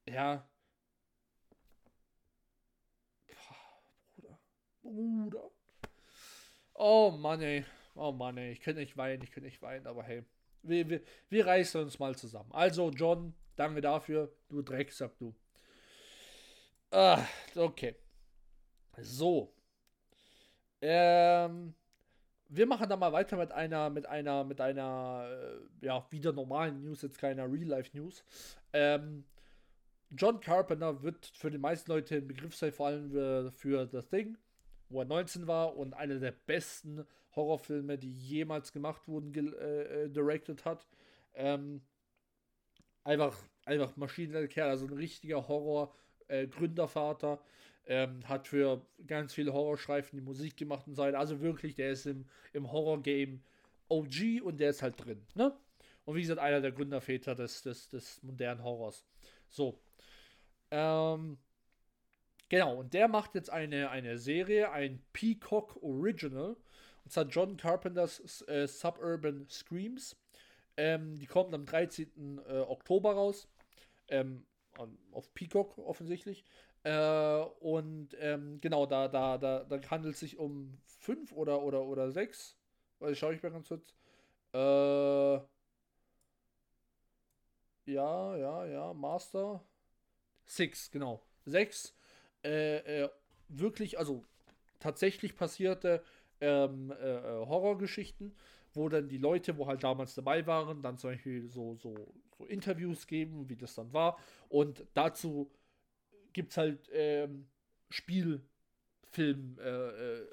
[0.08, 0.48] Ja.
[4.16, 4.40] Bruder.
[4.82, 5.52] Bruder.
[6.74, 7.66] Oh Mann, ey.
[7.96, 8.52] Oh Mann, ey.
[8.52, 10.26] Ich könnte nicht weinen, ich könnte nicht weinen, aber hey.
[10.68, 12.52] Wir, wir, wir reißen uns mal zusammen.
[12.52, 14.32] Also, John, danke dafür.
[14.50, 15.34] Du Drecksack, du.
[16.92, 17.24] Ah,
[17.56, 17.96] okay.
[18.98, 19.54] So.
[20.82, 21.74] Ähm,
[22.50, 26.84] wir machen dann mal weiter mit einer, mit einer, mit einer, äh, ja, wieder normalen
[26.84, 28.24] News, jetzt keiner Real-Life-News.
[28.74, 29.26] Ähm,
[30.12, 34.02] John Carpenter wird für die meisten Leute ein Begriff sein, vor allem für, für The
[34.02, 34.38] Thing,
[34.90, 40.10] wo er 19 war und einer der besten Horrorfilme, die jemals gemacht wurden, äh, äh,
[40.10, 40.88] directed hat.
[41.34, 41.82] Ähm,
[43.04, 45.94] einfach, einfach maschinenleiter Kerl, also ein richtiger Horror-
[46.28, 46.48] äh,
[47.88, 51.20] ähm, hat für ganz viele Horrorstreifen die Musik gemacht und so weiter.
[51.20, 53.44] Also wirklich, der ist im, im Horror-Game
[53.90, 55.22] OG und der ist halt drin.
[55.36, 55.56] Ne?
[56.06, 59.06] Und wie gesagt, einer der Gründerväter des, des, des modernen Horrors.
[59.50, 59.80] So.
[60.72, 61.38] Ähm,
[62.50, 66.58] genau, und der macht jetzt eine, eine Serie, ein Peacock Original.
[67.06, 70.18] Und zwar John Carpenters äh, Suburban Screams.
[70.76, 72.42] Ähm, die kommt am 13.
[72.48, 73.48] Äh, Oktober raus.
[74.08, 74.46] Ähm,
[75.12, 76.44] auf Peacock offensichtlich.
[76.84, 81.84] Äh, und ähm, genau, da, da, da, da handelt es sich um fünf oder, oder,
[81.84, 82.58] oder sechs.
[83.00, 83.96] Weil schaue ich mal ganz kurz.
[84.54, 85.40] Äh,
[87.86, 89.64] ja, ja, ja, Master.
[90.46, 91.22] Six, genau.
[91.46, 91.96] Sechs.
[92.44, 93.10] Äh, äh,
[93.48, 94.24] wirklich, also
[94.80, 96.04] tatsächlich passierte
[96.42, 98.36] ähm, äh, äh, Horrorgeschichten,
[98.74, 101.96] wo dann die Leute, wo halt damals dabei waren, dann zum Beispiel so, so,
[102.38, 104.18] so Interviews geben, wie das dann war.
[104.50, 105.50] Und dazu
[106.34, 107.48] gibt es halt ähm,
[107.90, 110.28] Spielfilm, äh, äh,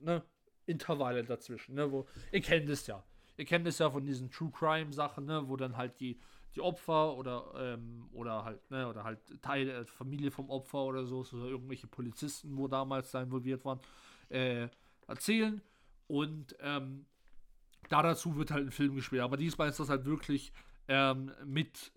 [0.00, 0.22] ne,
[0.66, 3.02] Intervalle dazwischen, ne, wo, ihr kennt es ja.
[3.36, 6.18] Ihr kennt es ja von diesen True Crime Sachen, ne, wo dann halt die,
[6.54, 11.04] die Opfer oder, ähm, oder halt, ne, oder halt Teile, äh, Familie vom Opfer oder
[11.04, 13.78] so, oder irgendwelche Polizisten, wo damals da involviert waren,
[14.30, 14.68] äh,
[15.06, 15.60] erzählen.
[16.06, 17.06] Und ähm,
[17.88, 19.22] da dazu wird halt ein Film gespielt.
[19.22, 20.52] Aber diesmal ist das halt wirklich
[20.88, 21.92] ähm, mit,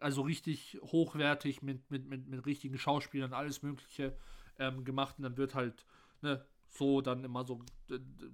[0.00, 4.16] also richtig hochwertig mit, mit, mit, mit richtigen Schauspielern, alles Mögliche
[4.58, 5.16] ähm, gemacht.
[5.18, 5.84] Und dann wird halt
[6.22, 7.60] ne, so dann immer so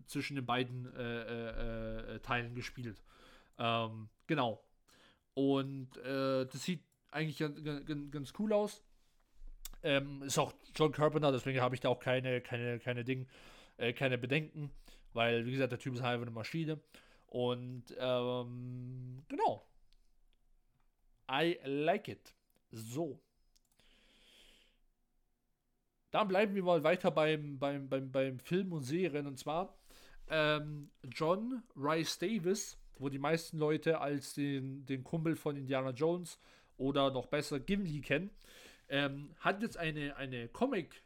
[0.07, 3.03] zwischen den beiden äh, äh, äh, Teilen gespielt.
[3.59, 4.63] Ähm, genau.
[5.35, 8.83] Und äh, das sieht eigentlich ganz cool aus.
[9.83, 13.27] Ähm, ist auch John Carpenter, deswegen habe ich da auch keine, keine, keine Ding,
[13.79, 14.71] äh, keine Bedenken,
[15.13, 16.81] weil, wie gesagt, der Typ ist halt eine Maschine.
[17.27, 19.67] Und ähm, genau,
[21.31, 22.35] I like it.
[22.71, 23.21] So.
[26.11, 29.27] Dann bleiben wir mal weiter beim, beim, beim, beim Film und Serien.
[29.27, 29.77] Und zwar
[30.29, 36.39] ähm, John Rice Davis, wo die meisten Leute als den, den Kumpel von Indiana Jones
[36.79, 38.31] oder noch besser Gimli kennen,
[38.89, 41.03] ähm, hat jetzt eine, eine Comic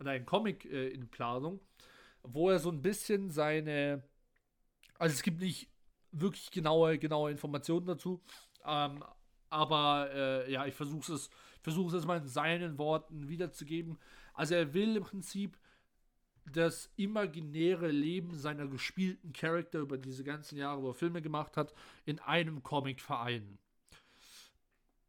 [0.00, 1.60] oder ein Comic äh, in Planung,
[2.32, 4.02] wo er so ein bisschen seine,
[4.98, 5.68] also es gibt nicht
[6.12, 8.22] wirklich genaue, genaue Informationen dazu,
[8.64, 9.02] ähm,
[9.50, 11.30] aber äh, ja, ich versuche es,
[11.62, 13.98] versuche es mal in seinen Worten wiederzugeben.
[14.34, 15.58] Also er will im Prinzip
[16.52, 21.74] das imaginäre Leben seiner gespielten Charakter über diese ganzen Jahre, wo er Filme gemacht hat,
[22.04, 23.58] in einem Comic vereinen.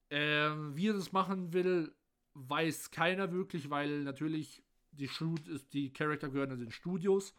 [0.10, 1.94] Ähm, wie er das machen will,
[2.34, 5.41] weiß keiner wirklich, weil natürlich die, Shoot,
[5.73, 7.34] die Charakter gehören in den Studios.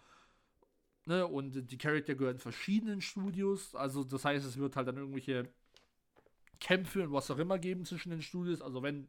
[1.06, 3.74] Ne, und die Charakter gehören verschiedenen Studios.
[3.74, 5.48] Also das heißt, es wird halt dann irgendwelche
[6.60, 8.60] Kämpfe und was auch immer geben zwischen den Studios.
[8.60, 9.08] Also wenn,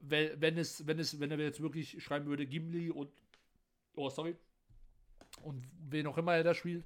[0.00, 3.10] wenn, wenn es, wenn es, wenn er jetzt wirklich schreiben würde, Gimli und
[3.96, 4.36] oh sorry.
[5.42, 6.84] Und wen auch immer er da spielt.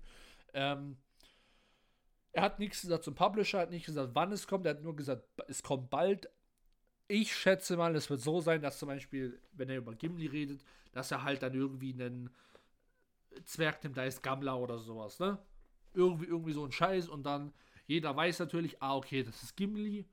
[0.55, 0.97] Ähm,
[2.33, 4.97] er hat nichts gesagt zum Publisher, hat nicht gesagt, wann es kommt, er hat nur
[4.97, 6.31] gesagt, es kommt bald.
[7.09, 10.63] Ich schätze mal, es wird so sein, dass zum Beispiel, wenn er über Gimli redet,
[10.93, 12.31] dass er halt dann irgendwie einen
[13.45, 15.39] Zwerg nimmt, da ist Gammler oder sowas, ne?
[15.95, 17.53] Irgendwie, irgendwie so ein Scheiß und dann
[17.87, 20.05] jeder weiß natürlich, ah, okay, das ist Gimli.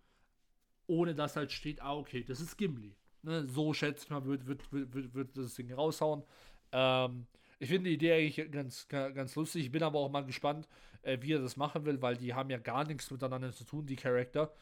[0.87, 2.95] Ohne dass halt steht, ah, okay, das ist Gimli.
[3.21, 6.23] Ne, so schätzt man, wird, wird, wird, wird, das Ding raushauen.
[6.71, 7.27] Ähm,
[7.59, 9.65] ich finde die Idee eigentlich ganz, ganz lustig.
[9.65, 10.69] Ich bin aber auch mal gespannt,
[11.01, 13.85] äh, wie er das machen will, weil die haben ja gar nichts miteinander zu tun,
[13.85, 14.53] die Charakter.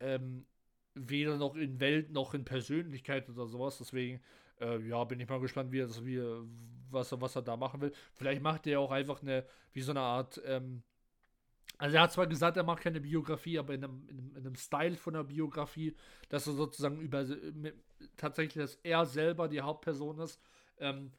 [0.00, 0.44] Ähm,
[0.94, 3.78] weder noch in Welt noch in Persönlichkeit oder sowas.
[3.78, 4.20] Deswegen,
[4.60, 6.20] äh, ja, bin ich mal gespannt, wie er das, wie,
[6.90, 7.92] was, er, was er da machen will.
[8.14, 10.82] Vielleicht macht er auch einfach eine, wie so eine Art, ähm,
[11.78, 14.96] also er hat zwar gesagt, er macht keine Biografie, aber in einem, in einem Style
[14.96, 15.94] von einer Biografie,
[16.28, 17.24] dass er sozusagen über
[17.54, 17.76] mit,
[18.16, 20.40] tatsächlich, dass er selber die Hauptperson ist
[20.80, 21.12] ähm,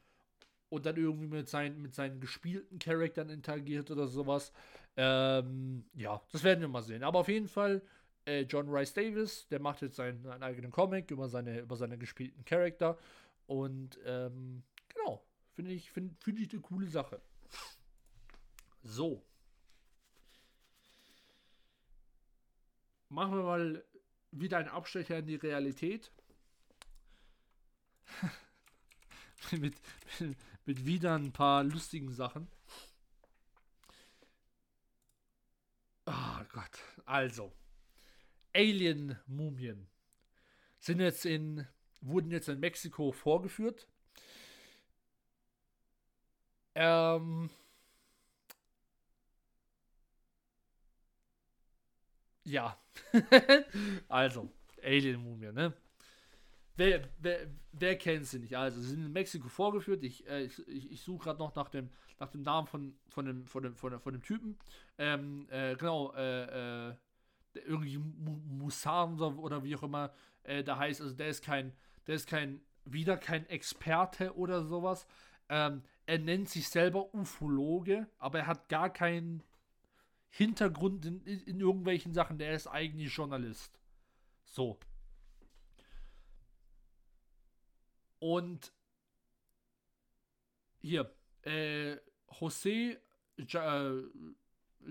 [0.68, 4.52] und dann irgendwie mit, sein, mit seinen gespielten Charaktern interagiert oder sowas.
[4.96, 7.04] Ähm, ja, das werden wir mal sehen.
[7.04, 7.82] Aber auf jeden Fall,
[8.30, 11.98] äh, John Rice Davis, der macht jetzt seinen, seinen, eigenen Comic über seine, über seine
[11.98, 12.98] gespielten Charakter.
[13.46, 15.22] Und ähm, genau,
[15.54, 17.20] finde ich, find, find ich eine coole Sache.
[18.82, 19.22] So.
[23.10, 23.84] machen wir mal
[24.30, 26.10] wieder einen Abstecher in die Realität.
[29.50, 29.74] mit,
[30.20, 32.48] mit, mit, wieder ein paar lustigen Sachen.
[36.06, 36.78] Oh Gott.
[37.04, 37.52] Also.
[38.54, 39.86] Alien-Mumien
[40.78, 41.66] sind jetzt in,
[42.00, 43.86] wurden jetzt in Mexiko vorgeführt.
[46.74, 47.50] Ähm,
[52.44, 52.78] ja.
[54.08, 54.50] also,
[54.82, 55.74] Alien-Mumie, ne?
[56.80, 58.56] wer, wer, wer kennt sie nicht?
[58.56, 60.02] Also, sie sind in Mexiko vorgeführt.
[60.02, 63.46] Ich, äh, ich, ich suche gerade noch nach dem, nach dem Namen von, von, dem,
[63.46, 64.58] von, dem, von, dem, von dem Typen.
[64.98, 66.94] Ähm, äh, genau, äh, äh,
[67.54, 70.12] irgendwie Musan oder, wie auch immer
[70.44, 71.00] äh, da heißt.
[71.00, 71.72] Also, der ist kein,
[72.06, 75.06] der ist kein, wieder kein Experte oder sowas.
[75.48, 79.42] Ähm, er nennt sich selber Ufologe, aber er hat gar keinen
[80.28, 82.38] Hintergrund in, in irgendwelchen Sachen.
[82.38, 83.80] Der ist eigentlich Journalist.
[84.44, 84.78] So.
[88.18, 88.72] Und
[90.78, 91.96] hier, äh,
[92.28, 92.98] José
[93.48, 94.02] ja, äh,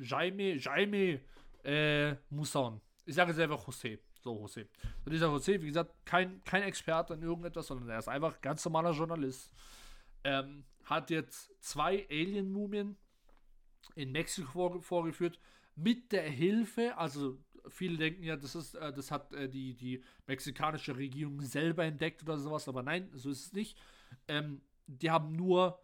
[0.01, 1.21] Jaime, Jaime
[1.63, 2.81] äh, Musan.
[3.05, 3.99] Ich sage selber José.
[4.21, 4.67] So, José.
[5.05, 8.63] Und dieser José, wie gesagt, kein, kein Experte in irgendetwas, sondern er ist einfach ganz
[8.65, 9.51] normaler Journalist.
[10.23, 12.97] Ähm, hat jetzt zwei Alien-Mumien
[13.95, 15.39] in Mexiko vorgeführt
[15.75, 17.39] mit der Hilfe, also
[17.69, 22.23] viele denken ja, das ist, äh, das hat äh, die, die mexikanische Regierung selber entdeckt
[22.23, 23.77] oder sowas, aber nein, so ist es nicht.
[24.27, 25.81] Ähm, die haben nur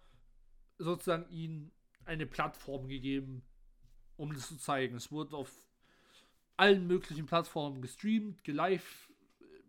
[0.78, 1.72] sozusagen ihnen
[2.06, 3.44] eine Plattform gegeben,
[4.18, 4.96] um das zu zeigen.
[4.96, 5.52] Es wurde auf
[6.58, 8.84] allen möglichen Plattformen gestreamt, gelive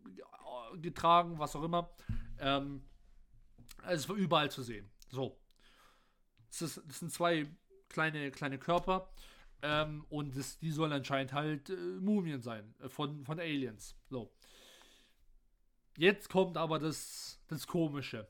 [0.05, 1.91] äh, getragen, was auch immer.
[2.39, 2.83] Ähm,
[3.87, 4.89] es war überall zu sehen.
[5.11, 5.39] So.
[6.49, 7.47] Das, ist, das sind zwei
[7.89, 9.11] kleine, kleine Körper.
[9.63, 12.75] Ähm, und das, die sollen anscheinend halt äh, Mumien sein.
[12.81, 13.97] Äh, von, von Aliens.
[14.11, 14.33] So.
[15.97, 18.29] Jetzt kommt aber das, das Komische.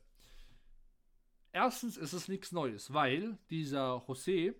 [1.53, 4.55] Erstens ist es nichts Neues, weil dieser José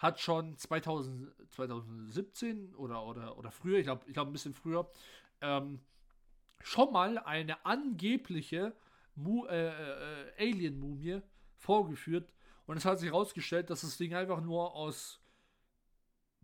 [0.00, 4.90] hat schon 2000, 2017 oder, oder, oder früher, ich glaube ich glaub ein bisschen früher,
[5.42, 5.80] ähm,
[6.62, 8.74] schon mal eine angebliche
[9.50, 11.20] äh, äh, Alien-Mumie
[11.58, 12.32] vorgeführt.
[12.64, 15.20] Und es hat sich herausgestellt, dass das Ding einfach nur aus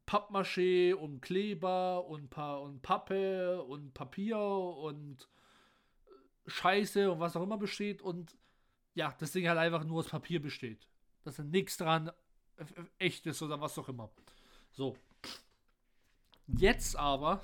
[0.07, 5.28] Pappmaché und Kleber und, pa und Pappe und Papier und
[6.46, 8.02] Scheiße und was auch immer besteht.
[8.02, 8.36] Und
[8.94, 10.86] ja, das Ding halt einfach nur aus Papier besteht.
[11.24, 12.11] Da nichts dran
[12.98, 14.11] echt ist oder was auch immer.
[14.72, 14.96] So.
[16.46, 17.42] Jetzt aber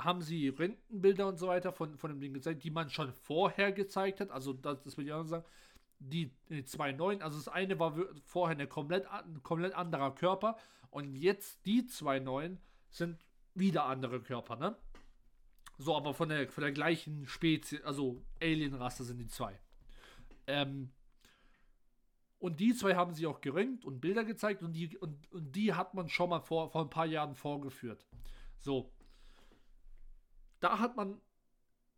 [0.00, 3.72] haben sie Rentenbilder und so weiter von, von dem Ding gezeigt, die man schon vorher
[3.72, 4.30] gezeigt hat.
[4.30, 5.44] Also, das, das will ich auch sagen.
[5.98, 10.56] Die, die zwei neuen, also das eine war vorher eine komplett, ein komplett anderer Körper
[10.90, 12.58] und jetzt die zwei neuen
[12.90, 13.24] sind
[13.54, 14.76] wieder andere Körper, ne?
[15.78, 19.58] So, aber von der, von der gleichen Spezies, also Alien-Rasse sind die zwei.
[20.48, 20.90] Ähm,
[22.42, 25.74] und die zwei haben sie auch gerönt und Bilder gezeigt und die, und, und die
[25.74, 28.04] hat man schon mal vor, vor ein paar Jahren vorgeführt.
[28.58, 28.92] So,
[30.58, 31.20] da hat man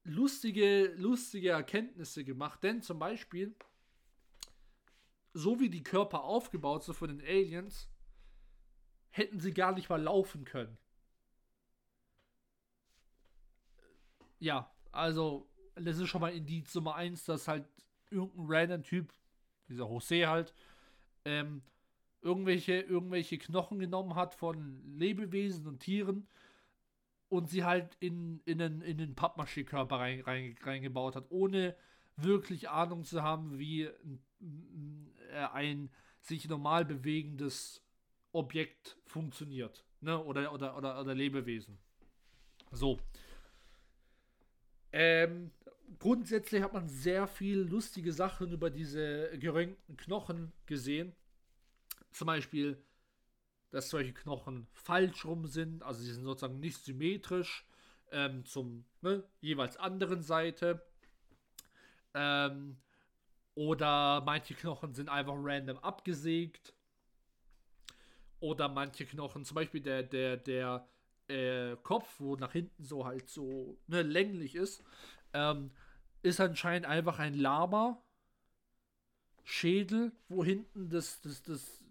[0.03, 3.57] lustige, lustige Erkenntnisse gemacht, denn zum Beispiel,
[5.33, 7.89] so wie die Körper aufgebaut sind von den Aliens,
[9.09, 10.77] hätten sie gar nicht mal laufen können.
[14.41, 17.67] Ja, also, das ist schon mal Indiz Nummer 1, dass halt
[18.11, 19.11] irgendein random Typ,
[19.69, 20.55] dieser José halt,
[21.25, 21.63] ähm,
[22.21, 26.27] irgendwelche, irgendwelche Knochen genommen hat von Lebewesen und Tieren
[27.29, 31.77] und sie halt in, in den, in den Pappmaché-Körper rein, rein, reingebaut hat, ohne
[32.17, 35.11] wirklich Ahnung zu haben, wie ein,
[35.53, 35.91] ein
[36.21, 37.83] sich normal bewegendes
[38.33, 39.85] Objekt funktioniert.
[40.01, 40.23] Ne?
[40.23, 41.79] Oder, oder, oder, oder Lebewesen.
[42.71, 42.99] So.
[44.97, 45.51] Ähm,
[45.99, 51.13] grundsätzlich hat man sehr viel lustige Sachen über diese geröntgten Knochen gesehen.
[52.13, 52.79] Zum Beispiel
[53.75, 57.67] dass solche Knochen falsch rum sind, also sie sind sozusagen nicht symmetrisch
[58.13, 60.87] ähm, zum ne, jeweils anderen Seite.
[62.15, 62.77] Ähm,
[63.57, 66.73] oder manche Knochen sind einfach random abgesägt.
[68.39, 70.87] Oder manche Knochen, zum Beispiel der, der, der
[71.29, 74.83] äh, Kopf, wo nach hinten so halt so ne, länglich ist,
[75.33, 75.71] ähm,
[76.23, 78.01] ist anscheinend einfach ein Lama.
[79.47, 81.85] Schädel, wo hinten das, das, das,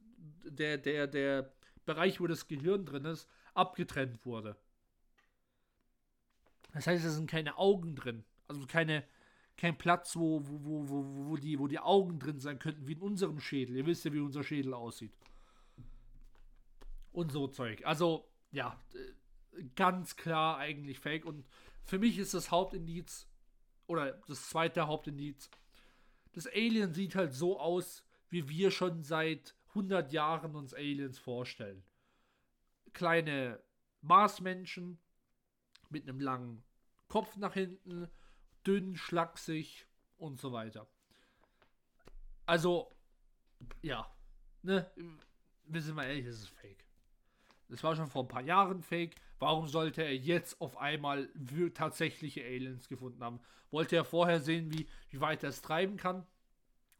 [0.43, 1.53] der, der, der,
[1.85, 4.55] Bereich, wo das Gehirn drin ist, abgetrennt wurde.
[6.73, 8.23] Das heißt, es sind keine Augen drin.
[8.47, 9.03] Also keine,
[9.57, 13.01] kein Platz, wo, wo, wo, wo, die, wo die Augen drin sein könnten, wie in
[13.01, 13.75] unserem Schädel.
[13.75, 15.13] Ihr wisst ja, wie unser Schädel aussieht.
[17.11, 17.85] Und so Zeug.
[17.85, 18.79] Also, ja,
[19.75, 21.25] ganz klar eigentlich fake.
[21.25, 21.45] Und
[21.83, 23.27] für mich ist das Hauptindiz,
[23.87, 25.49] oder das zweite Hauptindiz,
[26.33, 31.83] das Alien sieht halt so aus, wie wir schon seit 100 Jahren uns Aliens vorstellen.
[32.93, 33.61] Kleine
[34.01, 34.99] Marsmenschen
[35.89, 36.63] mit einem langen
[37.07, 38.09] Kopf nach hinten,
[38.65, 39.87] dünn, schlaksig
[40.17, 40.87] und so weiter.
[42.45, 42.91] Also,
[43.81, 44.11] ja,
[44.63, 44.91] ne,
[45.65, 46.85] wir sind mal ehrlich, das ist fake.
[47.69, 51.29] Das war schon vor ein paar Jahren fake, Warum sollte er jetzt auf einmal
[51.73, 53.41] tatsächliche Aliens gefunden haben?
[53.71, 56.25] Wollte er vorher sehen, wie, wie weit er es treiben kann?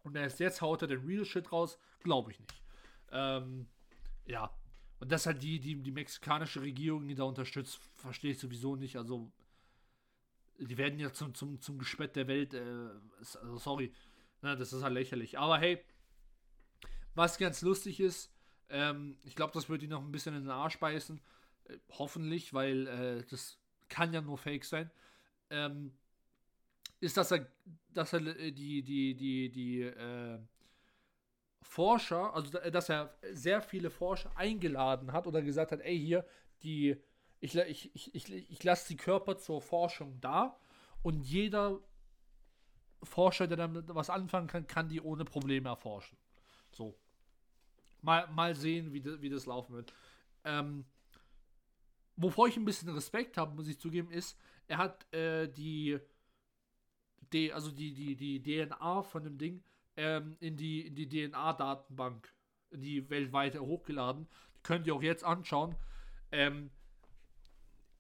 [0.04, 1.80] Und erst jetzt haut er den Real Shit raus?
[2.02, 2.62] Glaube ich nicht.
[3.14, 3.70] Ähm,
[4.26, 4.54] ja.
[5.00, 8.98] Und das halt die, die, die mexikanische Regierung, die da unterstützt, verstehe ich sowieso nicht.
[8.98, 9.32] Also,
[10.60, 12.54] die werden ja zum, zum, zum Gespött der Welt.
[12.54, 12.89] Äh,
[13.20, 13.94] also sorry.
[14.41, 15.39] Na, das ist halt lächerlich.
[15.39, 15.82] Aber hey,
[17.16, 18.34] was ganz lustig ist,
[18.68, 21.22] ähm, ich glaube, das wird ihn noch ein bisschen in den Arsch beißen.
[21.66, 23.57] Äh, hoffentlich, weil äh, das
[23.89, 24.89] kann ja nur Fake sein.
[25.49, 25.93] Ähm,
[26.99, 27.47] ist, dass er,
[27.93, 30.39] dass er äh, die, die, die, die äh,
[31.61, 36.26] Forscher, also dass er sehr viele Forscher eingeladen hat oder gesagt hat, ey, hier,
[36.64, 36.97] die,
[37.39, 40.57] ich, ich, ich, ich, ich lasse die Körper zur Forschung da
[41.01, 41.80] und jeder
[43.03, 46.18] Forscher, der damit was anfangen kann, kann die ohne Probleme erforschen.
[46.72, 46.97] So.
[48.01, 49.93] Mal, mal sehen, wie, wie das laufen wird.
[50.45, 50.86] Ähm,
[52.16, 54.38] wovor ich ein bisschen Respekt habe, muss ich zugeben, ist,
[54.68, 55.99] er hat äh, die,
[57.32, 59.64] die, also die, die, die DNA von dem Ding
[59.97, 62.34] ähm, in die, in die DNA-Datenbank,
[62.72, 64.28] in die weltweite hochgeladen.
[64.57, 65.76] Die könnt ihr auch jetzt anschauen.
[66.32, 66.72] Ähm,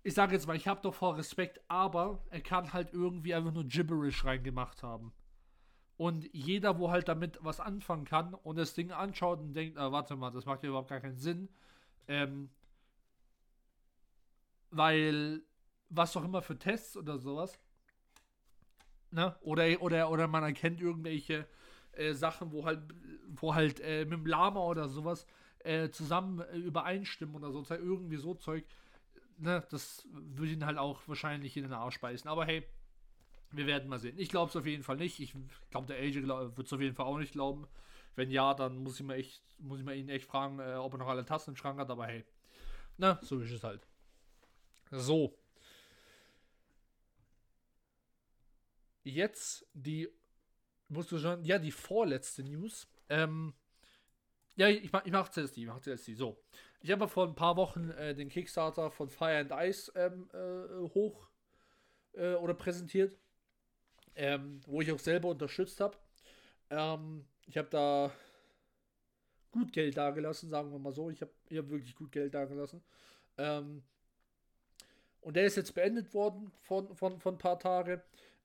[0.03, 3.53] ich sage jetzt mal, ich habe doch vor Respekt, aber er kann halt irgendwie einfach
[3.53, 5.13] nur Gibberish reingemacht haben.
[5.95, 9.91] Und jeder, wo halt damit was anfangen kann und das Ding anschaut und denkt, ah,
[9.91, 11.49] warte mal, das macht ja überhaupt gar keinen Sinn.
[12.07, 12.49] Ähm,
[14.75, 15.41] weil,
[15.89, 17.59] was auch immer für Tests oder sowas,
[19.11, 19.35] ne?
[19.41, 21.47] Oder, oder, oder man erkennt irgendwelche
[21.93, 22.81] äh, Sachen, wo halt,
[23.27, 25.25] wo halt äh, mit dem Lama oder sowas
[25.59, 28.65] äh, zusammen äh, übereinstimmen oder so, irgendwie so Zeug
[29.37, 32.29] ne, das würde ihn halt auch wahrscheinlich in den Arsch beißen.
[32.29, 32.65] Aber hey,
[33.51, 34.17] wir werden mal sehen.
[34.17, 35.19] Ich glaube es auf jeden Fall nicht.
[35.19, 35.35] Ich
[35.69, 37.67] glaube, der AJ wird es auf jeden Fall auch nicht glauben.
[38.15, 40.93] Wenn ja, dann muss ich mir echt, muss ich mir ihn echt fragen, äh, ob
[40.93, 41.89] er noch alle Tassen im Schrank hat.
[41.89, 42.23] Aber hey,
[42.97, 43.87] na, so ist es halt.
[44.95, 45.35] So.
[49.03, 50.07] Jetzt die,
[50.87, 52.87] musst du schon, ja, die vorletzte News.
[53.09, 53.53] Ähm,
[54.55, 56.13] ja, ich mach, ich mach die, ich mach die.
[56.13, 56.39] So.
[56.81, 60.89] Ich habe vor ein paar Wochen äh, den Kickstarter von Fire and Ice ähm, äh,
[60.93, 61.27] hoch
[62.13, 63.17] äh, oder präsentiert,
[64.15, 65.97] ähm, wo ich auch selber unterstützt habe.
[66.69, 68.11] Ähm, ich habe da
[69.51, 71.09] gut Geld dagelassen, sagen wir mal so.
[71.09, 72.83] Ich habe hab wirklich gut Geld dagelassen.
[73.37, 73.83] Ähm,
[75.23, 78.01] und der ist jetzt beendet worden von, von, von ein paar Tagen.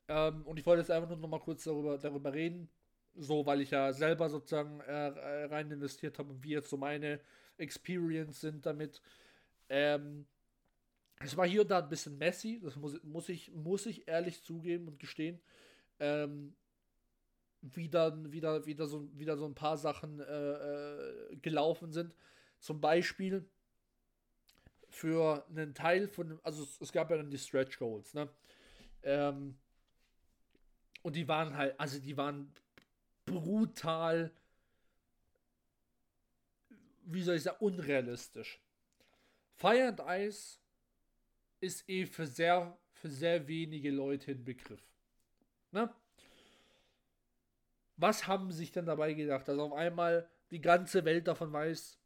[0.09, 2.69] Ähm, und ich wollte jetzt einfach nur noch mal kurz darüber, darüber reden.
[3.15, 4.93] So, weil ich ja selber sozusagen äh,
[5.47, 7.21] rein investiert habe und wie jetzt so meine
[7.57, 9.03] Experience sind damit.
[9.69, 10.27] Ähm,
[11.21, 14.43] es war hier und da ein bisschen messy, das muss, muss, ich, muss ich ehrlich
[14.45, 15.41] zugeben und gestehen.
[15.99, 16.55] Ähm,
[17.61, 22.15] wie dann wieder, wieder, so, wieder so ein paar Sachen äh, äh, gelaufen sind.
[22.61, 23.49] Zum Beispiel
[24.89, 28.29] für einen Teil von, also es, es gab ja dann die Stretch Goals, ne?
[29.03, 29.57] Ähm,
[31.03, 32.53] und die waren halt, also die waren
[33.25, 34.33] brutal
[37.11, 38.61] wie soll ich sagen, unrealistisch.
[39.55, 40.59] Fire and Ice
[41.61, 44.83] ist eh für sehr, für sehr wenige Leute ein Begriff.
[45.73, 45.93] Ne?
[47.97, 51.98] Was haben sich denn dabei gedacht, dass auf einmal die ganze Welt davon weiß?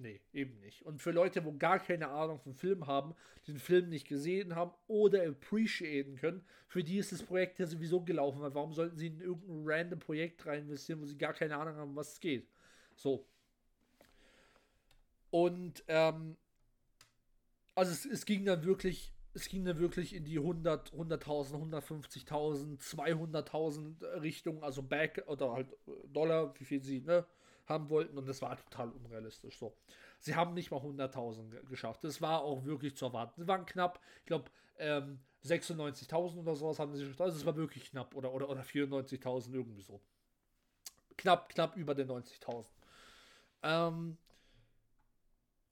[0.00, 0.82] Nee, eben nicht.
[0.82, 3.14] Und für Leute, wo gar keine Ahnung vom Film haben,
[3.46, 8.00] den Film nicht gesehen haben oder appreciaten können, für die ist das Projekt ja sowieso
[8.00, 8.40] gelaufen.
[8.40, 11.74] Weil warum sollten sie in irgendein random Projekt rein investieren, wo sie gar keine Ahnung
[11.74, 12.48] haben, was es geht?
[12.94, 13.26] So,
[15.30, 16.36] und ähm,
[17.74, 22.80] also es, es, ging dann wirklich, es ging dann wirklich in die 100, 100.000, 150.000,
[22.80, 25.76] 200.000 Richtung, also Back oder halt
[26.12, 27.26] Dollar, wie viel sie ne,
[27.68, 29.58] haben wollten und das war total unrealistisch.
[29.58, 29.76] So,
[30.18, 32.04] sie haben nicht mal 100.000 geschafft.
[32.04, 33.40] Das war auch wirklich zu erwarten.
[33.40, 37.20] Sie waren knapp, ich glaube ähm, 96.000 oder sowas haben sie geschafft.
[37.20, 40.00] Also es war wirklich knapp oder oder oder 94.000 irgendwie so.
[41.16, 42.66] Knapp, knapp über den 90.000.
[43.62, 44.16] Ähm,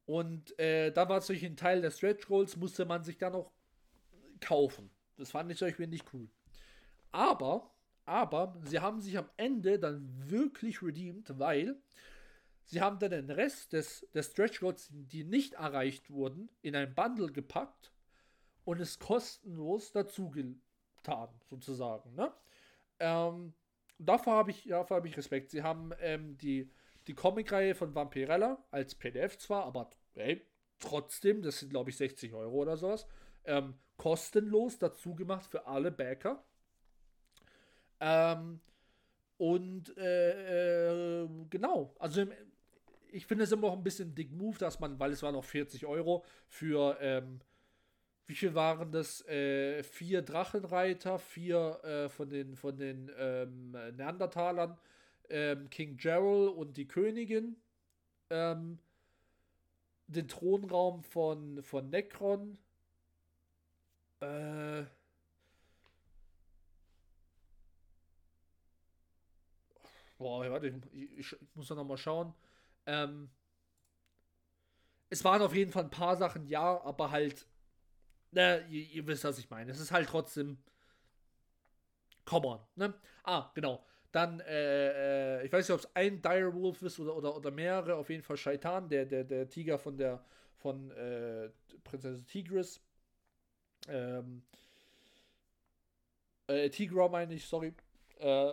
[0.06, 3.32] und äh, da war es durch ein Teil der Stretch Goals, musste man sich dann
[3.32, 3.50] noch
[4.40, 4.90] kaufen.
[5.16, 6.28] Das fand ich euch nicht cool.
[7.12, 7.70] Aber,
[8.06, 11.76] aber, sie haben sich am Ende dann wirklich redeemed, weil
[12.64, 16.94] sie haben dann den Rest des, des Stretch Goals, die nicht erreicht wurden, in ein
[16.94, 17.92] Bundle gepackt
[18.64, 22.14] und es kostenlos dazu getan, sozusagen.
[22.14, 22.32] Ne?
[23.00, 23.52] Ähm,
[23.98, 25.50] dafür habe ich, hab ich Respekt.
[25.50, 26.70] Sie haben ähm, die
[27.06, 30.44] die Comicreihe von Vampirella als PDF zwar, aber hey,
[30.78, 33.06] trotzdem, das sind glaube ich 60 Euro oder sowas,
[33.44, 36.44] ähm, kostenlos dazu gemacht für alle Backer.
[38.00, 38.60] Ähm,
[39.38, 42.24] und äh, äh, genau, also
[43.12, 45.44] ich finde es immer noch ein bisschen dick Move, dass man, weil es war noch
[45.44, 47.40] 40 Euro für, ähm,
[48.26, 49.26] wie viel waren das?
[49.26, 54.78] Äh, vier Drachenreiter, vier äh, von den, von den ähm, Neandertalern,
[55.28, 57.56] ähm, King Gerald und die Königin,
[58.30, 58.78] ähm,
[60.08, 62.58] den Thronraum von, von Necron,
[64.20, 64.84] äh,
[70.18, 72.34] Boah, warte, ich, ich, muss da nochmal schauen.
[72.86, 73.30] Ähm,
[75.10, 77.46] es waren auf jeden Fall ein paar Sachen, ja, aber halt,
[78.30, 79.70] na, ihr, ihr wisst, was ich meine.
[79.70, 80.58] Es ist halt trotzdem,
[82.24, 82.94] come on, ne?
[83.24, 83.84] Ah, genau.
[84.12, 87.96] Dann, äh, äh, ich weiß nicht, ob es ein Direwolf ist oder, oder, oder mehrere,
[87.96, 90.24] auf jeden Fall Shaitan, der, der, der Tiger von der,
[90.56, 91.50] von äh,
[91.84, 92.80] Prinzessin Tigris.
[93.88, 94.42] Ähm,
[96.48, 97.74] äh, Tigra meine ich, sorry.
[98.18, 98.52] Äh,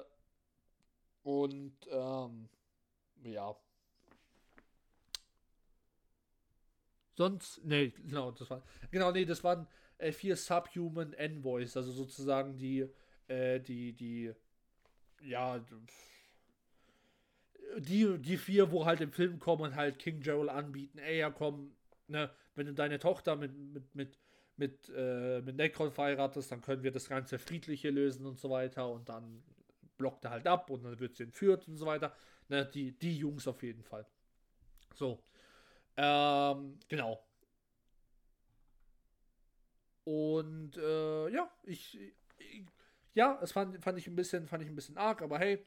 [1.23, 2.49] und ähm,
[3.23, 3.55] ja.
[7.15, 9.67] Sonst, nee, genau, das war, genau, nee, das waren
[9.97, 12.89] äh, vier Subhuman Envoys, also sozusagen die,
[13.27, 14.33] äh, die, die,
[15.21, 15.63] ja,
[17.77, 21.29] die, die vier, wo halt im Film kommen und halt King Gerald anbieten, ey, ja
[21.29, 21.75] komm,
[22.07, 24.19] ne, wenn du deine Tochter mit, mit, mit,
[24.57, 28.89] mit, äh, mit Necron verheiratest, dann können wir das Ganze friedliche lösen und so weiter
[28.89, 29.43] und dann
[29.97, 32.15] blockt er halt ab und dann wird sie entführt und so weiter.
[32.49, 34.05] Ne, die, die Jungs auf jeden Fall.
[34.93, 35.23] So.
[35.97, 37.23] Ähm, genau.
[40.03, 41.97] Und äh, ja, ich,
[42.37, 42.65] ich,
[43.13, 45.65] ja, es fand, fand ich ein bisschen, fand ich ein bisschen arg, aber hey,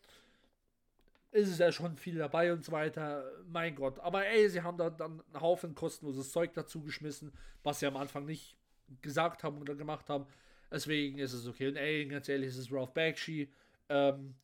[1.37, 3.25] ist es ja schon viel dabei und so weiter.
[3.47, 3.99] Mein Gott.
[4.01, 7.97] Aber ey, sie haben da dann einen Haufen kostenloses Zeug dazu geschmissen, was sie am
[7.97, 8.57] Anfang nicht
[9.03, 10.27] gesagt haben oder gemacht haben.
[10.71, 11.69] Deswegen ist es okay.
[11.69, 13.53] Und ey, ganz ehrlich, es ist Ralph Bakshi.
[13.89, 14.35] Ähm,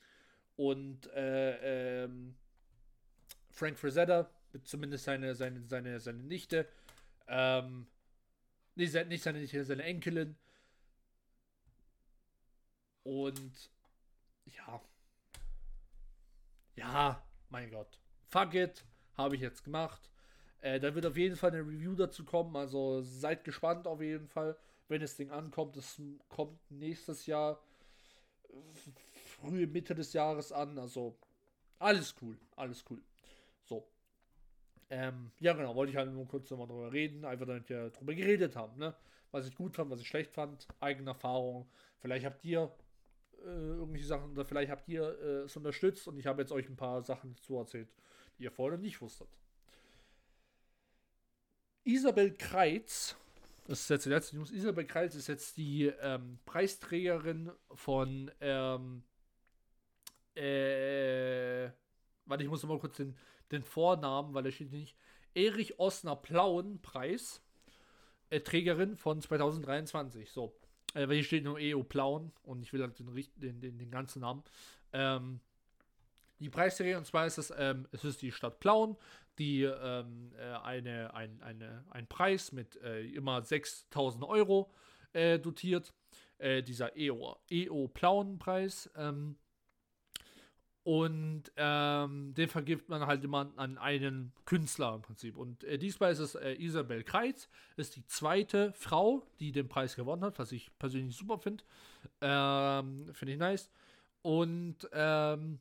[0.56, 2.36] und äh, ähm,
[3.50, 4.30] Frank Frazetta,
[4.64, 6.68] zumindest seine, seine, seine, seine Nichte.
[7.28, 7.86] Ähm,
[8.74, 10.36] nicht, nicht seine Nichte, seine Enkelin.
[13.04, 13.70] Und
[14.46, 14.80] ja.
[16.76, 17.98] Ja, mein Gott.
[18.28, 18.84] Fuck it.
[19.14, 20.10] Habe ich jetzt gemacht.
[20.60, 22.56] Äh, da wird auf jeden Fall eine Review dazu kommen.
[22.56, 24.56] Also seid gespannt auf jeden Fall,
[24.88, 25.76] wenn das Ding ankommt.
[25.76, 27.60] Es kommt nächstes Jahr
[29.42, 30.78] frühe Mitte des Jahres an.
[30.78, 31.18] Also
[31.78, 33.02] alles cool, alles cool.
[33.64, 33.86] So.
[34.90, 38.14] Ähm, ja, genau, wollte ich halt nur kurz nochmal drüber reden, einfach damit wir drüber
[38.14, 38.94] geredet haben, ne?
[39.30, 41.66] Was ich gut fand, was ich schlecht fand, eigene Erfahrung.
[41.98, 42.70] Vielleicht habt ihr
[43.38, 46.68] äh, irgendwelche Sachen oder vielleicht habt ihr äh, es unterstützt und ich habe jetzt euch
[46.68, 47.88] ein paar Sachen dazu erzählt,
[48.38, 49.28] die ihr vorher nicht wusstet.
[51.84, 53.16] Isabel Kreitz,
[53.66, 59.02] das ist jetzt die letzte News, Isabel Kreitz ist jetzt die ähm, Preisträgerin von ähm,
[60.36, 61.70] äh,
[62.26, 63.16] warte, ich muss mal kurz den,
[63.50, 64.96] den Vornamen, weil er steht nicht.
[65.34, 67.42] Erich Osner Plauen Preis.
[68.30, 70.30] Äh, Trägerin von 2023.
[70.30, 70.54] So.
[70.94, 73.90] Äh, weil hier steht nur EO Plauen und ich will halt den, den, den, den
[73.90, 74.42] ganzen Namen.
[74.92, 75.40] Ähm,
[76.38, 78.96] die Preisträgerin, und zwar ist es, ähm, es ist die Stadt Plauen,
[79.38, 84.72] die ähm, äh, eine, ein, eine, einen Preis mit äh, immer 6000 Euro
[85.12, 85.94] äh, dotiert.
[86.38, 88.90] Äh, dieser EO, EO Plauen-Preis.
[88.96, 89.36] Ähm,
[90.84, 95.36] und ähm, den vergibt man halt immer an einen Künstler im Prinzip.
[95.36, 99.94] Und äh, diesmal ist es äh, Isabel Kreitz, ist die zweite Frau, die den Preis
[99.94, 101.62] gewonnen hat, was ich persönlich super finde.
[102.20, 103.70] Ähm, finde ich nice.
[104.22, 105.60] Und ähm,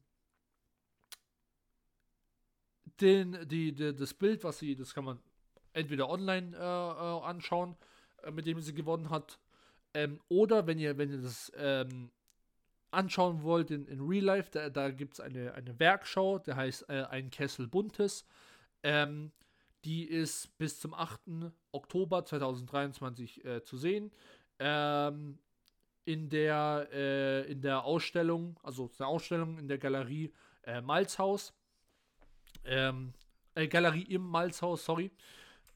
[2.99, 5.19] den, die, die, das Bild, was sie, das kann man
[5.74, 7.76] entweder online äh, äh anschauen,
[8.24, 9.39] äh, mit dem sie gewonnen hat.
[9.93, 12.09] Ähm, oder wenn ihr, wenn ihr das ähm,
[12.92, 16.89] anschauen wollt in, in Real Life, da, da gibt es eine, eine Werkschau, der heißt
[16.89, 18.26] äh, Ein Kessel Buntes.
[18.84, 19.32] Ähm,
[19.84, 21.20] die ist bis zum 8.
[21.72, 24.12] Oktober 2023 äh, zu sehen.
[24.60, 25.39] Ähm,
[26.06, 30.34] in, der, äh, in der Ausstellung, also eine Ausstellung in der Galerie
[30.64, 31.54] äh, Malzhaus.
[32.66, 33.14] Ähm,
[33.56, 35.12] äh, Galerie im Malzhaus, sorry.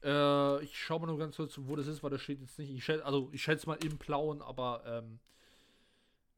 [0.02, 2.70] Äh, ich schaue mal nur ganz kurz, wo das ist, weil das steht jetzt nicht.
[2.70, 5.18] Ich schätze, also ich schätze mal im Blauen, aber ähm,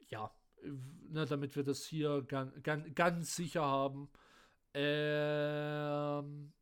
[0.09, 0.31] ja,
[0.63, 4.09] ne, damit wir das hier ganz, ganz, ganz sicher haben.
[4.75, 6.53] Ähm,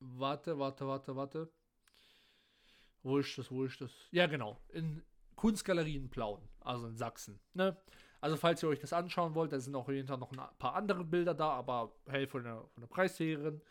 [0.00, 1.52] warte, warte, warte, warte.
[3.02, 3.92] Wo ist das, wo ist das?
[4.10, 4.58] Ja, genau.
[4.70, 5.02] In
[5.36, 7.38] Kunstgalerien Plauen, also in Sachsen.
[7.54, 7.76] Ne?
[8.20, 10.74] Also, falls ihr euch das anschauen wollt, da sind auch jeden Tag noch ein paar
[10.74, 13.62] andere Bilder da, aber hey, von der, von der Preisträgerin.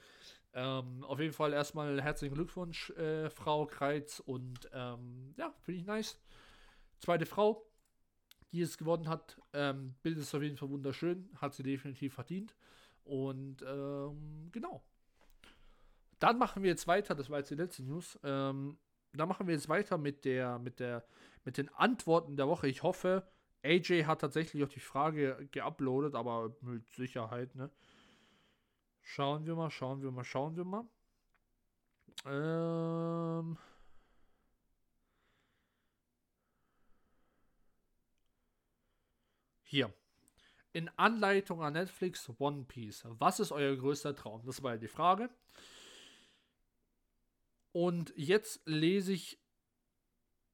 [0.53, 4.19] Ähm, auf jeden Fall erstmal herzlichen Glückwunsch, äh, Frau Kreitz.
[4.19, 6.17] Und ähm, ja, finde ich nice.
[6.99, 7.67] Zweite Frau
[8.57, 9.39] die es gewonnen hat.
[9.53, 12.55] Ähm, Bild ist auf jeden Fall wunderschön, hat sie definitiv verdient.
[13.03, 14.83] Und ähm, genau.
[16.19, 18.19] Dann machen wir jetzt weiter, das war jetzt die letzte News.
[18.23, 18.77] Ähm,
[19.13, 21.05] da machen wir jetzt weiter mit der, mit der,
[21.45, 22.67] mit den Antworten der Woche.
[22.67, 23.27] Ich hoffe,
[23.63, 27.69] AJ hat tatsächlich auch die Frage geuploadet, aber mit Sicherheit, ne?
[29.01, 30.85] Schauen wir mal, schauen wir mal, schauen wir mal.
[32.25, 33.57] Ähm.
[39.77, 39.93] Hier.
[40.73, 43.05] In Anleitung an Netflix One Piece.
[43.19, 44.43] Was ist euer größter Traum?
[44.43, 45.29] Das war ja die Frage.
[47.73, 49.37] Und jetzt lese ich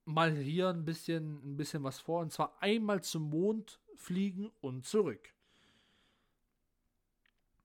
[0.04, 2.20] mal hier ein bisschen, ein bisschen was vor.
[2.20, 5.34] Und zwar einmal zum Mond fliegen und zurück.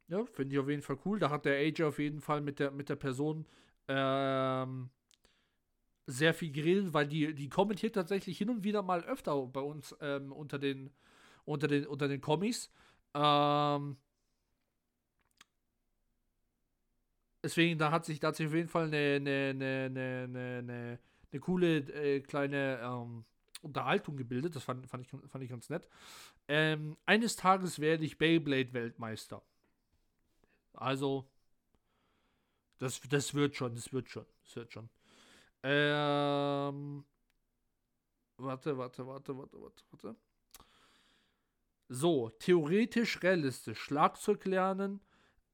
[0.07, 1.19] Ja, finde ich auf jeden Fall cool.
[1.19, 3.47] Da hat der AJ auf jeden Fall mit der, mit der Person
[3.89, 4.91] ähm,
[6.07, 9.97] sehr viel geredet, weil die, die kommentiert tatsächlich hin und wieder mal öfter bei uns
[10.01, 10.93] ähm, unter den
[11.49, 12.71] unter den unter den Kommis.
[13.15, 13.97] Ähm,
[17.43, 20.99] deswegen, da hat sich, da hat sich auf jeden Fall eine, eine, eine, eine, eine,
[21.33, 23.25] eine coole äh, kleine ähm,
[23.63, 24.57] Unterhaltung gebildet.
[24.57, 25.89] Das fand, fand, ich, fand ich ganz nett.
[26.49, 29.43] Ähm, eines Tages werde ich Beyblade-Weltmeister.
[30.75, 31.29] Also,
[32.79, 34.89] das, das wird schon, das wird schon, das wird schon.
[35.63, 37.05] Ähm,
[38.39, 40.17] warte, warte, warte, warte, warte, warte.
[41.89, 43.79] So, theoretisch realistisch.
[43.79, 45.01] Schlagzeug lernen,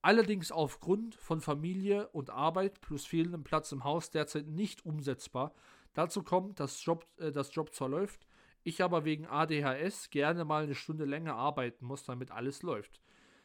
[0.03, 5.55] allerdings aufgrund von Familie und Arbeit plus fehlendem Platz im Haus derzeit nicht umsetzbar.
[5.93, 8.26] Dazu kommt, dass Job, äh, das Job zwar läuft,
[8.64, 13.01] ich aber wegen ADHS gerne mal eine Stunde länger arbeiten muss, damit alles läuft.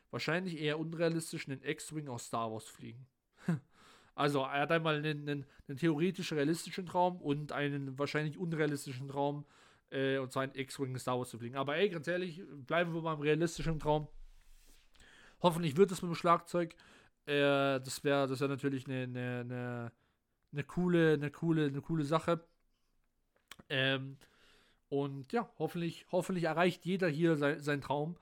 [0.10, 3.06] Wahrscheinlich eher unrealistisch einen X-Wing aus Star Wars fliegen.
[4.16, 9.46] also er hat einmal einen, einen, einen theoretisch realistischen Traum und einen wahrscheinlich unrealistischen Traum,
[9.92, 11.56] äh, und zwar einen X-Wing Star Wars zu fliegen.
[11.56, 14.08] Aber ey, ganz ehrlich, bleiben wir beim realistischen Traum.
[15.42, 16.76] Hoffentlich wird es mit dem Schlagzeug.
[17.26, 19.92] Äh, das wäre das wär natürlich eine, eine, eine,
[20.52, 22.44] eine, coole, eine, coole, eine coole Sache.
[23.70, 24.18] Ähm,
[24.90, 28.18] und ja, hoffentlich, hoffentlich erreicht jeder hier sein, seinen Traum.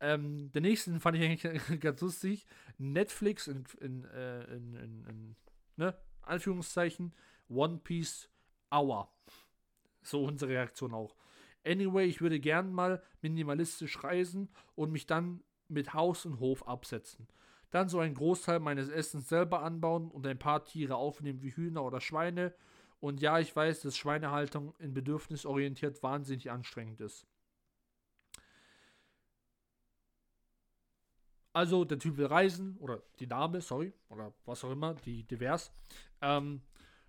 [0.00, 2.46] Ähm, den nächsten fand ich eigentlich ganz lustig.
[2.78, 5.36] Netflix in, in, äh, in, in
[5.76, 5.96] ne?
[6.22, 7.12] Anführungszeichen
[7.48, 8.28] One Piece
[8.70, 9.11] Hour.
[10.02, 11.14] So unsere Reaktion auch.
[11.64, 17.28] Anyway, ich würde gern mal minimalistisch reisen und mich dann mit Haus und Hof absetzen.
[17.70, 21.84] Dann so einen Großteil meines Essens selber anbauen und ein paar Tiere aufnehmen wie Hühner
[21.84, 22.52] oder Schweine.
[23.00, 27.26] Und ja, ich weiß, dass Schweinehaltung in bedürfnisorientiert wahnsinnig anstrengend ist.
[31.54, 35.70] Also der Typ will reisen, oder die Dame, sorry, oder was auch immer, die divers,
[36.22, 36.62] ähm,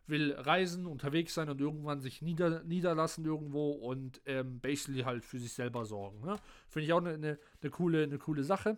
[0.06, 5.40] will reisen, unterwegs sein und irgendwann sich nieder, niederlassen irgendwo und ähm, basically halt für
[5.40, 6.22] sich selber sorgen.
[6.26, 6.38] Ne?
[6.68, 8.78] Finde ich auch eine ne, ne coole, ne coole Sache.